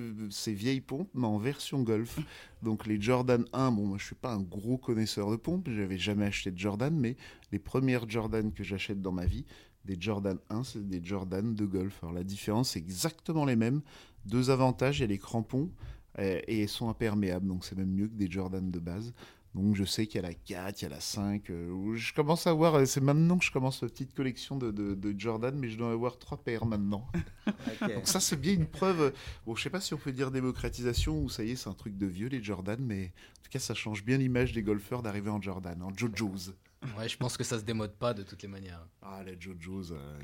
vieilles 0.49 0.83
pompes 0.83 1.09
mais 1.15 1.27
en 1.27 1.39
version 1.39 1.83
golf. 1.83 2.19
Donc 2.63 2.87
les 2.87 3.01
Jordan 3.01 3.47
1, 3.55 3.71
bon 3.71 3.87
moi 3.87 3.99
je 3.99 4.05
suis 4.05 4.15
pas 4.15 4.33
un 4.33 4.43
gros 4.43 4.77
connaisseur 4.77 5.31
de 5.31 5.37
pompes, 5.37 5.69
j'avais 5.71 5.97
jamais 5.97 6.27
acheté 6.27 6.51
de 6.51 6.59
Jordan, 6.59 6.95
mais 6.95 7.17
les 7.51 7.59
premières 7.59 8.09
Jordan 8.09 8.53
que 8.53 8.63
j'achète 8.63 9.01
dans 9.01 9.13
ma 9.13 9.25
vie, 9.25 9.47
des 9.89 9.97
Jordan 9.99 10.39
1, 10.51 10.65
c'est 10.65 10.87
des 10.87 11.01
Jordan 11.03 11.55
de 11.55 11.65
golf. 11.65 11.99
Alors 12.03 12.15
la 12.15 12.23
différence, 12.23 12.71
c'est 12.71 12.79
exactement 12.79 13.45
les 13.45 13.57
mêmes. 13.57 13.81
Deux 14.27 14.51
avantages, 14.51 14.99
il 14.99 15.03
y 15.03 15.05
a 15.05 15.09
les 15.09 15.19
crampons 15.19 15.71
et, 16.19 16.45
et 16.47 16.63
ils 16.63 16.69
sont 16.69 16.91
imperméables, 16.91 17.47
donc 17.47 17.65
c'est 17.65 17.77
même 17.77 17.91
mieux 17.91 18.07
que 18.07 18.15
des 18.15 18.31
Jordan 18.31 18.71
de 18.71 18.79
base. 18.79 19.15
Donc 19.55 19.75
je 19.75 19.85
sais 19.85 20.07
qu'il 20.07 20.21
y 20.21 20.25
a 20.25 20.29
la 20.29 20.35
4, 20.35 20.83
il 20.83 20.85
y 20.85 20.87
a 20.87 20.91
la 20.91 21.01
5. 21.01 21.51
Euh, 21.51 21.97
je 21.97 22.13
commence 22.13 22.47
à 22.47 22.51
avoir, 22.51 22.87
c'est 22.87 23.01
maintenant 23.01 23.39
que 23.39 23.45
je 23.45 23.51
commence 23.51 23.81
ma 23.81 23.89
petite 23.89 24.15
collection 24.15 24.57
de, 24.57 24.71
de, 24.71 25.15
Jordan, 25.19 25.57
mais 25.59 25.71
je 25.71 25.79
dois 25.79 25.91
avoir 25.91 26.19
trois 26.19 26.37
paires 26.37 26.67
maintenant. 26.67 27.07
Donc 27.81 28.07
ça 28.07 28.21
c'est 28.21 28.39
bien 28.39 28.53
une 28.53 28.67
preuve. 28.67 29.13
Bon, 29.47 29.57
je 29.57 29.63
sais 29.63 29.71
pas 29.71 29.81
si 29.81 29.95
on 29.95 29.97
peut 29.97 30.13
dire 30.13 30.31
démocratisation 30.31 31.19
ou 31.19 31.31
ça 31.31 31.45
y 31.45 31.53
est, 31.53 31.57
c'est 31.57 31.71
un 31.71 31.75
truc 31.75 31.97
de 31.97 32.07
vieux 32.07 32.29
les 32.29 32.43
Jordan, 32.43 32.79
mais 32.81 33.07
en 33.07 33.43
tout 33.43 33.51
cas 33.51 33.59
ça 33.59 33.73
change 33.73 34.05
bien 34.05 34.19
l'image 34.19 34.53
des 34.53 34.63
golfeurs 34.63 35.03
d'arriver 35.03 35.31
en 35.31 35.41
Jordan, 35.41 35.83
en 35.83 35.97
JoJo's. 35.97 36.53
Ouais, 36.97 37.09
je 37.09 37.17
pense 37.17 37.37
que 37.37 37.45
ça 37.45 37.59
se 37.59 37.65
démode 37.65 37.93
pas 37.95 38.15
de 38.15 38.23
toutes 38.23 38.43
les 38.43 38.49
manières. 38.49 38.87
Ah, 39.03 39.23
les 39.25 39.37
JoJo's, 39.39 39.93
euh, 39.93 40.19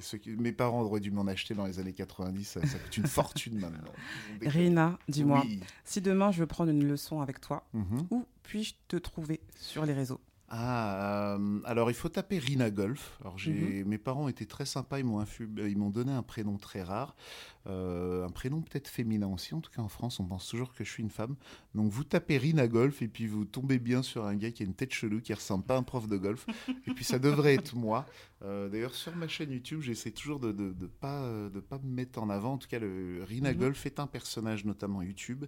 ce 0.00 0.16
que 0.16 0.30
mes 0.30 0.52
parents 0.52 0.80
auraient 0.82 1.00
dû 1.00 1.10
m'en 1.10 1.26
acheter 1.26 1.54
dans 1.54 1.66
les 1.66 1.78
années 1.78 1.92
90, 1.92 2.44
ça, 2.44 2.60
coûte 2.60 2.96
une 2.96 3.06
fortune 3.06 3.58
maintenant. 3.58 3.92
Rina, 4.42 4.98
dis-moi, 5.08 5.44
si 5.84 6.00
demain 6.00 6.30
je 6.30 6.40
veux 6.40 6.46
prendre 6.46 6.70
une 6.70 6.86
leçon 6.86 7.20
avec 7.20 7.40
toi, 7.40 7.66
mhm. 7.74 8.06
où 8.10 8.26
puis-je 8.42 8.74
te 8.88 8.96
trouver 8.96 9.40
sur 9.56 9.84
les 9.84 9.92
réseaux? 9.92 10.20
Ah, 10.52 11.36
euh, 11.36 11.60
alors 11.64 11.92
il 11.92 11.94
faut 11.94 12.08
taper 12.08 12.38
Rina 12.38 12.70
Golf. 12.70 13.16
Alors 13.20 13.38
j'ai, 13.38 13.52
mhm. 13.52 13.88
mes 13.88 13.98
parents 13.98 14.26
étaient 14.26 14.46
très 14.46 14.66
sympas, 14.66 14.98
ils 14.98 15.04
m'ont, 15.04 15.24
ils 15.58 15.78
m'ont 15.78 15.90
donné 15.90 16.10
un 16.10 16.24
prénom 16.24 16.58
très 16.58 16.82
rare. 16.82 17.14
Euh, 17.68 18.26
un 18.26 18.30
prénom 18.30 18.60
peut-être 18.60 18.88
féminin 18.88 19.28
aussi. 19.28 19.54
En 19.54 19.60
tout 19.60 19.70
cas, 19.70 19.82
en 19.82 19.88
France, 19.88 20.18
on 20.18 20.24
pense 20.24 20.48
toujours 20.48 20.72
que 20.72 20.82
je 20.82 20.90
suis 20.90 21.02
une 21.04 21.10
femme. 21.10 21.36
Donc, 21.74 21.92
vous 21.92 22.02
tapez 22.02 22.36
Rina 22.36 22.66
Golf 22.66 23.00
et 23.00 23.08
puis 23.08 23.26
vous 23.26 23.44
tombez 23.44 23.78
bien 23.78 24.02
sur 24.02 24.24
un 24.24 24.34
gars 24.34 24.50
qui 24.50 24.64
a 24.64 24.66
une 24.66 24.74
tête 24.74 24.92
chelou, 24.92 25.20
qui 25.20 25.32
ressemble 25.34 25.64
pas 25.64 25.76
à 25.76 25.78
un 25.78 25.82
prof 25.84 26.08
de 26.08 26.16
golf. 26.16 26.46
et 26.86 26.90
puis, 26.94 27.04
ça 27.04 27.18
devrait 27.20 27.54
être 27.54 27.76
moi. 27.76 28.06
Euh, 28.42 28.68
d'ailleurs, 28.68 28.94
sur 28.94 29.14
ma 29.16 29.28
chaîne 29.28 29.50
YouTube, 29.50 29.82
j'essaie 29.82 30.10
toujours 30.10 30.40
de 30.40 30.52
ne 30.52 30.72
de, 30.72 30.86
pas, 30.86 31.28
de 31.52 31.60
pas 31.60 31.78
me 31.78 31.90
mettre 31.90 32.22
en 32.22 32.30
avant. 32.30 32.54
En 32.54 32.58
tout 32.58 32.68
cas, 32.68 32.78
le 32.78 33.22
Rina 33.24 33.52
mhm. 33.52 33.58
Golf 33.58 33.86
est 33.86 34.00
un 34.00 34.06
personnage, 34.06 34.64
notamment 34.64 35.02
YouTube. 35.02 35.44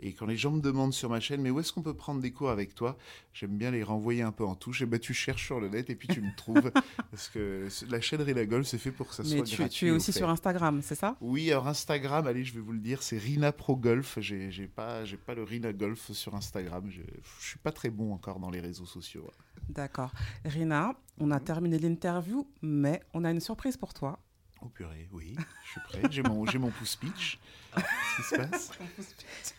Et 0.00 0.12
quand 0.12 0.26
les 0.26 0.36
gens 0.36 0.50
me 0.50 0.60
demandent 0.60 0.92
sur 0.92 1.08
ma 1.10 1.20
chaîne, 1.20 1.40
mais 1.40 1.50
où 1.50 1.60
est-ce 1.60 1.72
qu'on 1.72 1.82
peut 1.82 1.94
prendre 1.94 2.20
des 2.20 2.32
cours 2.32 2.50
avec 2.50 2.74
toi? 2.74 2.96
J'aime 3.32 3.56
bien 3.56 3.70
les 3.70 3.82
renvoyer 3.82 4.22
un 4.22 4.32
peu 4.32 4.44
en 4.44 4.56
touche. 4.56 4.82
Et 4.82 4.86
bah, 4.86 4.98
tu 4.98 5.14
cherches 5.14 5.46
sur 5.46 5.60
le 5.60 5.68
net 5.68 5.88
et 5.90 5.94
puis 5.94 6.08
tu 6.08 6.20
me 6.20 6.34
trouves. 6.36 6.72
parce 7.10 7.28
que 7.28 7.68
la 7.88 8.00
chaîne 8.00 8.22
Rina 8.22 8.44
Golf, 8.44 8.66
c'est 8.66 8.78
fait 8.78 8.90
pour 8.90 9.08
que 9.08 9.14
ça 9.14 9.24
soit 9.24 9.42
tu, 9.42 9.68
tu 9.68 9.86
es 9.88 9.90
aussi 9.90 10.12
sur 10.12 10.28
Instagram, 10.28 10.80
c'est 10.82 10.94
ça? 10.94 11.16
Oui, 11.20 11.50
alors 11.50 11.68
Instagram, 11.68 12.26
allez, 12.26 12.44
je 12.44 12.54
vais 12.54 12.60
vous 12.60 12.72
le 12.72 12.80
dire, 12.80 13.02
c'est 13.02 13.18
Rina 13.18 13.52
Pro 13.52 13.76
Golf. 13.76 14.18
J'ai 14.20 14.66
pas, 14.66 15.02
pas 15.26 15.34
le 15.34 15.44
Rina 15.44 15.72
Golf 15.72 16.10
sur 16.12 16.34
Instagram. 16.34 16.88
Je, 16.90 17.02
je 17.40 17.46
suis 17.46 17.58
pas 17.58 17.72
très 17.72 17.90
bon 17.90 18.12
encore 18.12 18.40
dans 18.40 18.50
les 18.50 18.60
réseaux 18.60 18.86
sociaux. 18.86 19.30
D'accord. 19.68 20.12
Rina, 20.44 20.94
on 21.18 21.30
a 21.30 21.40
terminé 21.40 21.78
l'interview, 21.78 22.31
mais 22.60 23.02
on 23.14 23.24
a 23.24 23.30
une 23.30 23.40
surprise 23.40 23.76
pour 23.76 23.94
toi. 23.94 24.18
Oh 24.60 24.68
purée, 24.68 25.08
oui, 25.12 25.34
je 25.64 25.70
suis 25.70 25.80
prêt. 25.80 26.02
J'ai 26.10 26.22
mon, 26.22 26.44
mon 26.44 26.70
pouce 26.70 26.96
pitch. 26.96 27.38
Qu'est-ce 27.74 28.16
qui 28.16 28.22
se 28.22 28.36
passe? 28.36 28.70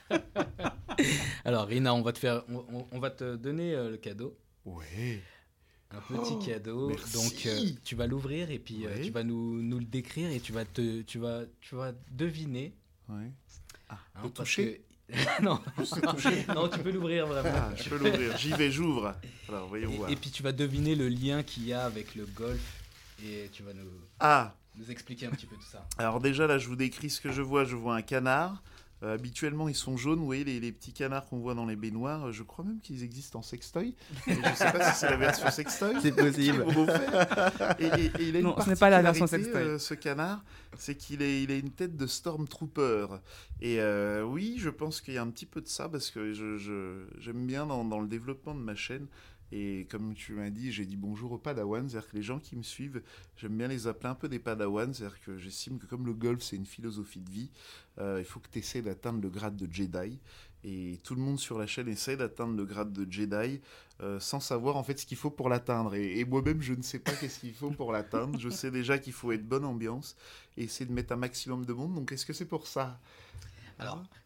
Alors, 1.46 1.68
Rina, 1.68 1.94
on 1.94 2.02
va 2.02 2.14
te, 2.14 2.20
faire, 2.20 2.44
on, 2.50 3.00
va 3.00 3.10
te 3.10 3.36
donner 3.36 3.74
euh, 3.74 3.92
le 3.92 3.98
cadeau. 3.98 4.38
Oui 4.66 5.20
un 5.96 6.02
petit 6.02 6.34
oh, 6.34 6.40
cadeau. 6.40 6.90
Donc 7.14 7.46
euh, 7.46 7.70
tu 7.84 7.96
vas 7.96 8.08
l'ouvrir 8.08 8.50
et 8.50 8.60
puis 8.60 8.86
euh, 8.86 9.04
tu 9.04 9.12
vas 9.12 9.24
nous, 9.24 9.62
nous, 9.62 9.80
le 9.80 9.86
décrire 9.86 10.32
et 10.32 10.40
tu 10.40 10.52
vas 10.52 10.66
te 10.66 11.02
tu 11.04 11.20
vas 11.20 11.44
tu 11.62 11.76
vas 11.76 11.92
deviner. 12.12 12.76
Ouais. 13.10 13.32
Ah, 13.90 14.00
hein, 14.16 14.30
toucher? 14.30 14.84
Non. 15.42 15.60
Non, 16.56 16.68
tu 16.70 16.80
peux 16.80 16.92
l'ouvrir 16.92 17.28
vraiment. 17.28 17.50
Ah, 17.56 17.70
je 17.76 17.90
peux 17.90 17.98
l'ouvrir. 17.98 18.38
J'y 18.38 18.52
vais, 18.54 18.72
j'ouvre. 18.72 19.14
Alors, 19.50 19.68
voyons 19.68 19.92
Et, 19.92 19.98
voir. 19.98 20.10
et 20.10 20.16
puis 20.16 20.32
tu 20.32 20.42
vas 20.44 20.52
deviner 20.52 20.96
le 20.96 21.08
lien 21.10 21.44
qu'il 21.44 21.66
y 21.66 21.74
a 21.74 21.86
avec 21.86 22.16
le 22.16 22.26
golf 22.26 22.62
et 23.24 23.50
tu 23.54 23.64
vas 23.64 23.74
nous, 23.74 23.90
Ah, 24.20 24.56
nous 24.76 24.90
expliquer 24.92 25.28
un 25.28 25.32
petit 25.32 25.46
peu 25.46 25.56
tout 25.56 25.62
ça. 25.72 25.86
alors 25.98 26.20
déjà 26.20 26.48
là, 26.48 26.58
je 26.58 26.68
vous 26.68 26.76
décris 26.76 27.10
ce 27.10 27.22
que 27.22 27.32
je 27.32 27.42
vois. 27.42 27.64
Je 27.66 27.76
vois 27.76 27.96
un 27.96 28.02
canard. 28.02 28.62
Euh, 29.04 29.14
habituellement, 29.16 29.68
ils 29.68 29.76
sont 29.76 29.98
jaunes. 29.98 30.20
Vous 30.20 30.26
voyez 30.26 30.46
les, 30.46 30.60
les 30.62 30.72
petits 30.72 30.94
canards 30.94 31.26
qu'on 31.26 31.40
voit 31.40 31.56
dans 31.56 31.66
les 31.66 31.76
baignoires. 31.76 32.28
Euh, 32.28 32.32
Je 32.32 32.42
crois 32.44 32.64
même 32.64 32.80
qu'ils 32.80 33.04
existent 33.04 33.40
en 33.40 33.42
sextoy. 33.42 33.96
Mais 34.28 34.36
je 34.36 34.56
sais 34.56 34.72
pas 34.72 34.92
si 34.92 35.00
c'est 35.00 35.10
la 35.10 35.18
version 35.18 35.52
sextoy. 35.52 35.96
C'est 36.02 36.16
possible. 36.16 36.66
Et, 37.80 37.86
et- 37.86 37.90
et 38.06 38.28
il 38.30 38.36
a 38.36 38.40
une 38.40 38.46
Non, 38.46 38.56
ce 38.64 38.70
n'est 38.70 38.76
pas 38.76 38.90
la 38.90 39.02
version 39.02 39.28
sextoy. 39.28 39.62
euh, 39.62 39.78
ce 39.78 39.94
canard, 39.94 40.44
c'est 40.78 40.96
qu'il 40.96 41.22
a, 41.22 41.26
il 41.28 41.52
a 41.52 41.56
une 41.56 41.72
tête 41.72 41.98
de 41.98 42.08
Stormtrooper. 42.08 43.08
Et 43.62 43.80
euh, 43.80 44.24
oui, 44.24 44.56
je 44.58 44.70
pense 44.70 45.02
qu'il 45.02 45.14
y 45.14 45.18
a 45.18 45.22
un 45.22 45.30
petit 45.30 45.46
peu 45.46 45.62
de 45.62 45.68
ça 45.68 45.90
parce 45.90 46.10
que 46.10 46.34
je, 46.34 46.58
je- 46.58 47.06
j'aime 47.20 47.46
bien 47.46 47.66
dans, 47.66 47.84
dans 47.86 48.00
le 48.00 48.08
développement 48.08 48.56
de 48.56 48.60
ma 48.62 48.76
chaîne. 48.76 49.08
Et 49.56 49.86
comme 49.92 50.16
tu 50.16 50.34
m'as 50.34 50.50
dit, 50.50 50.72
j'ai 50.72 50.84
dit 50.84 50.98
bonjour 50.98 51.32
aux 51.32 51.38
Padawans, 51.38 51.88
c'est-à-dire 51.88 52.10
que 52.10 52.16
les 52.16 52.24
gens 52.24 52.40
qui 52.40 52.56
me 52.56 52.64
suivent, 52.64 53.04
j'aime 53.38 53.56
bien 53.56 53.68
les 53.68 53.86
appeler 53.86 54.10
un 54.10 54.16
peu 54.16 54.28
des 54.28 54.40
Padawans, 54.40 54.92
c'est-à-dire 54.96 55.22
que 55.22 55.38
j'estime 55.38 55.78
que 55.78 55.86
comme 55.86 56.08
le 56.08 56.14
golf 56.14 56.42
c'est 56.42 56.56
une 56.56 56.66
philosophie 56.66 57.20
de 57.20 57.30
vie, 57.30 57.52
euh, 58.00 58.18
il 58.18 58.26
faut 58.26 58.40
que 58.40 58.50
tu 58.52 58.58
essaies 58.58 58.82
d'atteindre 58.82 59.22
le 59.22 59.30
grade 59.30 59.56
de 59.56 59.72
Jedi. 59.72 60.18
Et 60.64 61.00
tout 61.04 61.14
le 61.14 61.22
monde 61.22 61.40
sur 61.40 61.60
la 61.60 61.68
chaîne 61.68 61.88
essaie 61.88 62.18
d'atteindre 62.18 62.58
le 62.58 62.66
grade 62.66 62.94
de 62.94 63.06
Jedi 63.12 63.62
euh, 64.02 64.20
sans 64.20 64.40
savoir 64.40 64.76
en 64.76 64.84
fait 64.84 64.98
ce 64.98 65.06
qu'il 65.06 65.18
faut 65.18 65.30
pour 65.30 65.50
l'atteindre. 65.50 65.94
Et, 65.94 66.26
moi-même, 66.26 66.62
je 66.62 66.74
ne 66.74 66.82
sais 66.82 67.00
pas 67.00 67.12
qu'est-ce 67.12 67.42
qu'il 67.42 67.54
faut 67.54 67.70
pour 67.70 67.92
l'atteindre. 67.92 68.40
Je 68.40 68.50
sais 68.50 68.72
déjà 68.72 68.98
qu'il 68.98 69.14
faut 69.14 69.32
être 69.34 69.48
bonne 69.48 69.66
ambiance 69.66 70.16
et 70.58 70.64
essayer 70.64 70.88
de 70.88 70.94
mettre 70.94 71.14
un 71.14 71.18
maximum 71.18 71.64
de 71.66 71.74
monde. 71.74 71.94
Donc, 71.94 72.12
est-ce 72.12 72.26
que 72.26 72.34
c'est 72.34 72.48
pour 72.48 72.66
ça? 72.66 73.00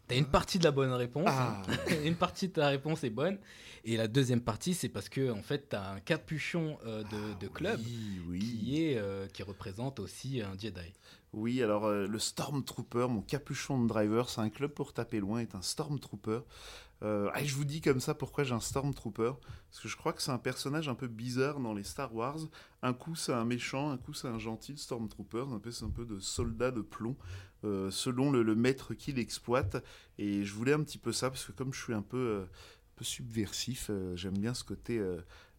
Tu 0.08 0.14
as 0.14 0.18
une 0.18 0.26
partie 0.26 0.58
de 0.58 0.64
la 0.64 0.70
bonne 0.70 0.92
réponse. 0.92 1.26
Ah. 1.28 1.62
une 2.04 2.16
partie 2.16 2.48
de 2.48 2.52
ta 2.54 2.68
réponse 2.68 3.04
est 3.04 3.10
bonne. 3.10 3.38
Et 3.84 3.96
la 3.96 4.08
deuxième 4.08 4.40
partie, 4.40 4.74
c'est 4.74 4.88
parce 4.88 5.08
que 5.08 5.30
en 5.30 5.42
fait, 5.42 5.70
tu 5.70 5.76
as 5.76 5.90
un 5.92 6.00
capuchon 6.00 6.78
euh, 6.86 7.02
de, 7.04 7.38
de 7.40 7.48
club 7.48 7.80
Oui, 7.84 8.20
oui. 8.28 8.38
qui, 8.40 8.84
est, 8.84 8.98
euh, 8.98 9.26
qui 9.28 9.42
représente 9.42 10.00
aussi 10.00 10.42
un 10.42 10.58
Jedi. 10.58 10.92
Oui, 11.32 11.62
alors 11.62 11.86
euh, 11.86 12.06
le 12.06 12.18
Stormtrooper, 12.18 13.06
mon 13.08 13.20
capuchon 13.20 13.82
de 13.82 13.88
driver, 13.88 14.28
c'est 14.30 14.40
un 14.40 14.48
club 14.48 14.72
pour 14.72 14.92
taper 14.92 15.20
loin, 15.20 15.40
est 15.40 15.54
un 15.54 15.62
Stormtrooper. 15.62 16.40
Euh, 17.02 17.30
je 17.44 17.54
vous 17.54 17.64
dis 17.64 17.80
comme 17.80 18.00
ça 18.00 18.14
pourquoi 18.14 18.44
j'ai 18.44 18.54
un 18.54 18.60
Stormtrooper. 18.60 19.32
Parce 19.70 19.82
que 19.82 19.88
je 19.88 19.96
crois 19.96 20.12
que 20.12 20.22
c'est 20.22 20.30
un 20.30 20.38
personnage 20.38 20.88
un 20.88 20.94
peu 20.94 21.06
bizarre 21.06 21.60
dans 21.60 21.74
les 21.74 21.84
Star 21.84 22.14
Wars. 22.14 22.38
Un 22.82 22.92
coup 22.92 23.14
c'est 23.14 23.32
un 23.32 23.44
méchant, 23.44 23.90
un 23.90 23.98
coup 23.98 24.14
c'est 24.14 24.28
un 24.28 24.38
gentil 24.38 24.76
Stormtrooper. 24.76 25.44
Un 25.52 25.58
peu, 25.58 25.70
c'est 25.70 25.84
un 25.84 25.90
peu 25.90 26.04
de 26.04 26.18
soldat 26.18 26.70
de 26.70 26.80
plomb, 26.80 27.16
euh, 27.64 27.90
selon 27.90 28.30
le, 28.30 28.54
maître 28.54 28.94
qui 28.94 29.12
l'exploite. 29.12 29.82
Et 30.18 30.44
je 30.44 30.54
voulais 30.54 30.72
un 30.72 30.82
petit 30.82 30.98
peu 30.98 31.12
ça, 31.12 31.30
parce 31.30 31.44
que 31.44 31.52
comme 31.52 31.72
je 31.72 31.82
suis 31.82 31.94
un 31.94 32.02
peu, 32.02 32.16
euh, 32.16 32.42
un 32.42 32.96
peu 32.96 33.04
subversif, 33.04 33.90
j'aime 34.14 34.38
bien 34.38 34.54
ce 34.54 34.64
côté... 34.64 35.00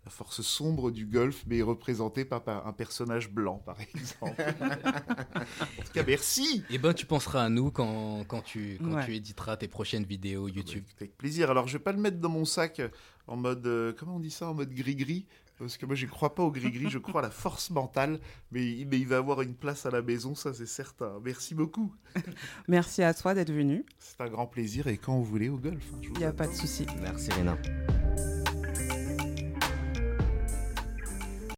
la 0.10 0.16
force 0.16 0.42
sombre 0.42 0.90
du 0.90 1.06
golf, 1.06 1.44
mais 1.46 1.62
représentée 1.62 2.26
par, 2.26 2.44
par 2.44 2.66
un 2.66 2.74
personnage 2.74 3.30
blanc, 3.30 3.62
par 3.64 3.78
exemple. 3.80 4.42
en 4.96 5.84
tout 5.84 5.92
cas, 5.94 6.04
merci 6.06 6.64
Et 6.72 6.80
ben, 6.80 6.94
tu 6.96 7.06
penseras 7.06 7.44
à 7.44 7.50
nous 7.50 7.70
quand, 7.70 8.24
quand, 8.28 8.42
tu, 8.42 8.80
quand 8.84 8.96
Ouais. 8.96 9.06
tu 9.06 9.14
éditeras 9.16 9.56
tes 9.58 9.68
prochaines 9.68 10.06
vidéos 10.06 10.48
YouTube. 10.48 10.84
Avec 10.98 11.16
plaisir. 11.16 11.52
Alors, 11.52 11.68
je 11.68 11.74
vais 11.78 11.84
pas 11.84 11.92
le 11.92 12.00
mettre 12.00 12.18
dans 12.18 12.30
mon 12.30 12.44
sac 12.46 12.80
euh, 12.80 12.90
en 13.28 13.36
mode, 13.38 13.66
euh, 13.68 13.94
comment 13.98 14.16
on 14.16 14.20
dit 14.20 14.32
ça, 14.32 14.50
en 14.50 14.56
mode 14.56 14.74
gris-gris. 14.74 15.28
Parce 15.60 15.78
que 15.78 15.86
moi, 15.86 15.94
je 15.94 16.06
crois 16.08 16.34
pas 16.34 16.42
au 16.42 16.52
gris-gris, 16.52 16.90
je 16.90 16.98
crois 16.98 17.20
à 17.22 17.24
la 17.24 17.30
force 17.30 17.70
mentale. 17.70 18.20
Mais, 18.52 18.66
il- 18.66 18.88
mais 18.88 18.98
il 18.98 19.06
va 19.08 19.18
avoir 19.18 19.42
une 19.44 19.54
place 19.54 19.86
à 19.86 19.92
la 19.92 20.02
maison, 20.02 20.34
ça, 20.34 20.54
c'est 20.54 20.66
certain. 20.66 21.20
Merci 21.24 21.54
beaucoup. 21.54 21.94
Merci 22.68 23.04
à 23.04 23.14
toi 23.14 23.36
d'être 23.36 23.52
venu. 23.52 23.86
C'est 24.00 24.22
un 24.22 24.30
grand 24.30 24.48
plaisir 24.48 24.88
et 24.88 24.98
quand 24.98 25.16
vous 25.18 25.26
voulez 25.26 25.50
au 25.50 25.58
golf. 25.58 25.84
hein, 25.94 26.00
Il 26.02 26.18
n'y 26.18 26.24
a 26.24 26.34
pas 26.34 26.48
de 26.48 26.54
souci. 26.54 26.88
Merci 27.02 27.30
Réna. 27.32 27.58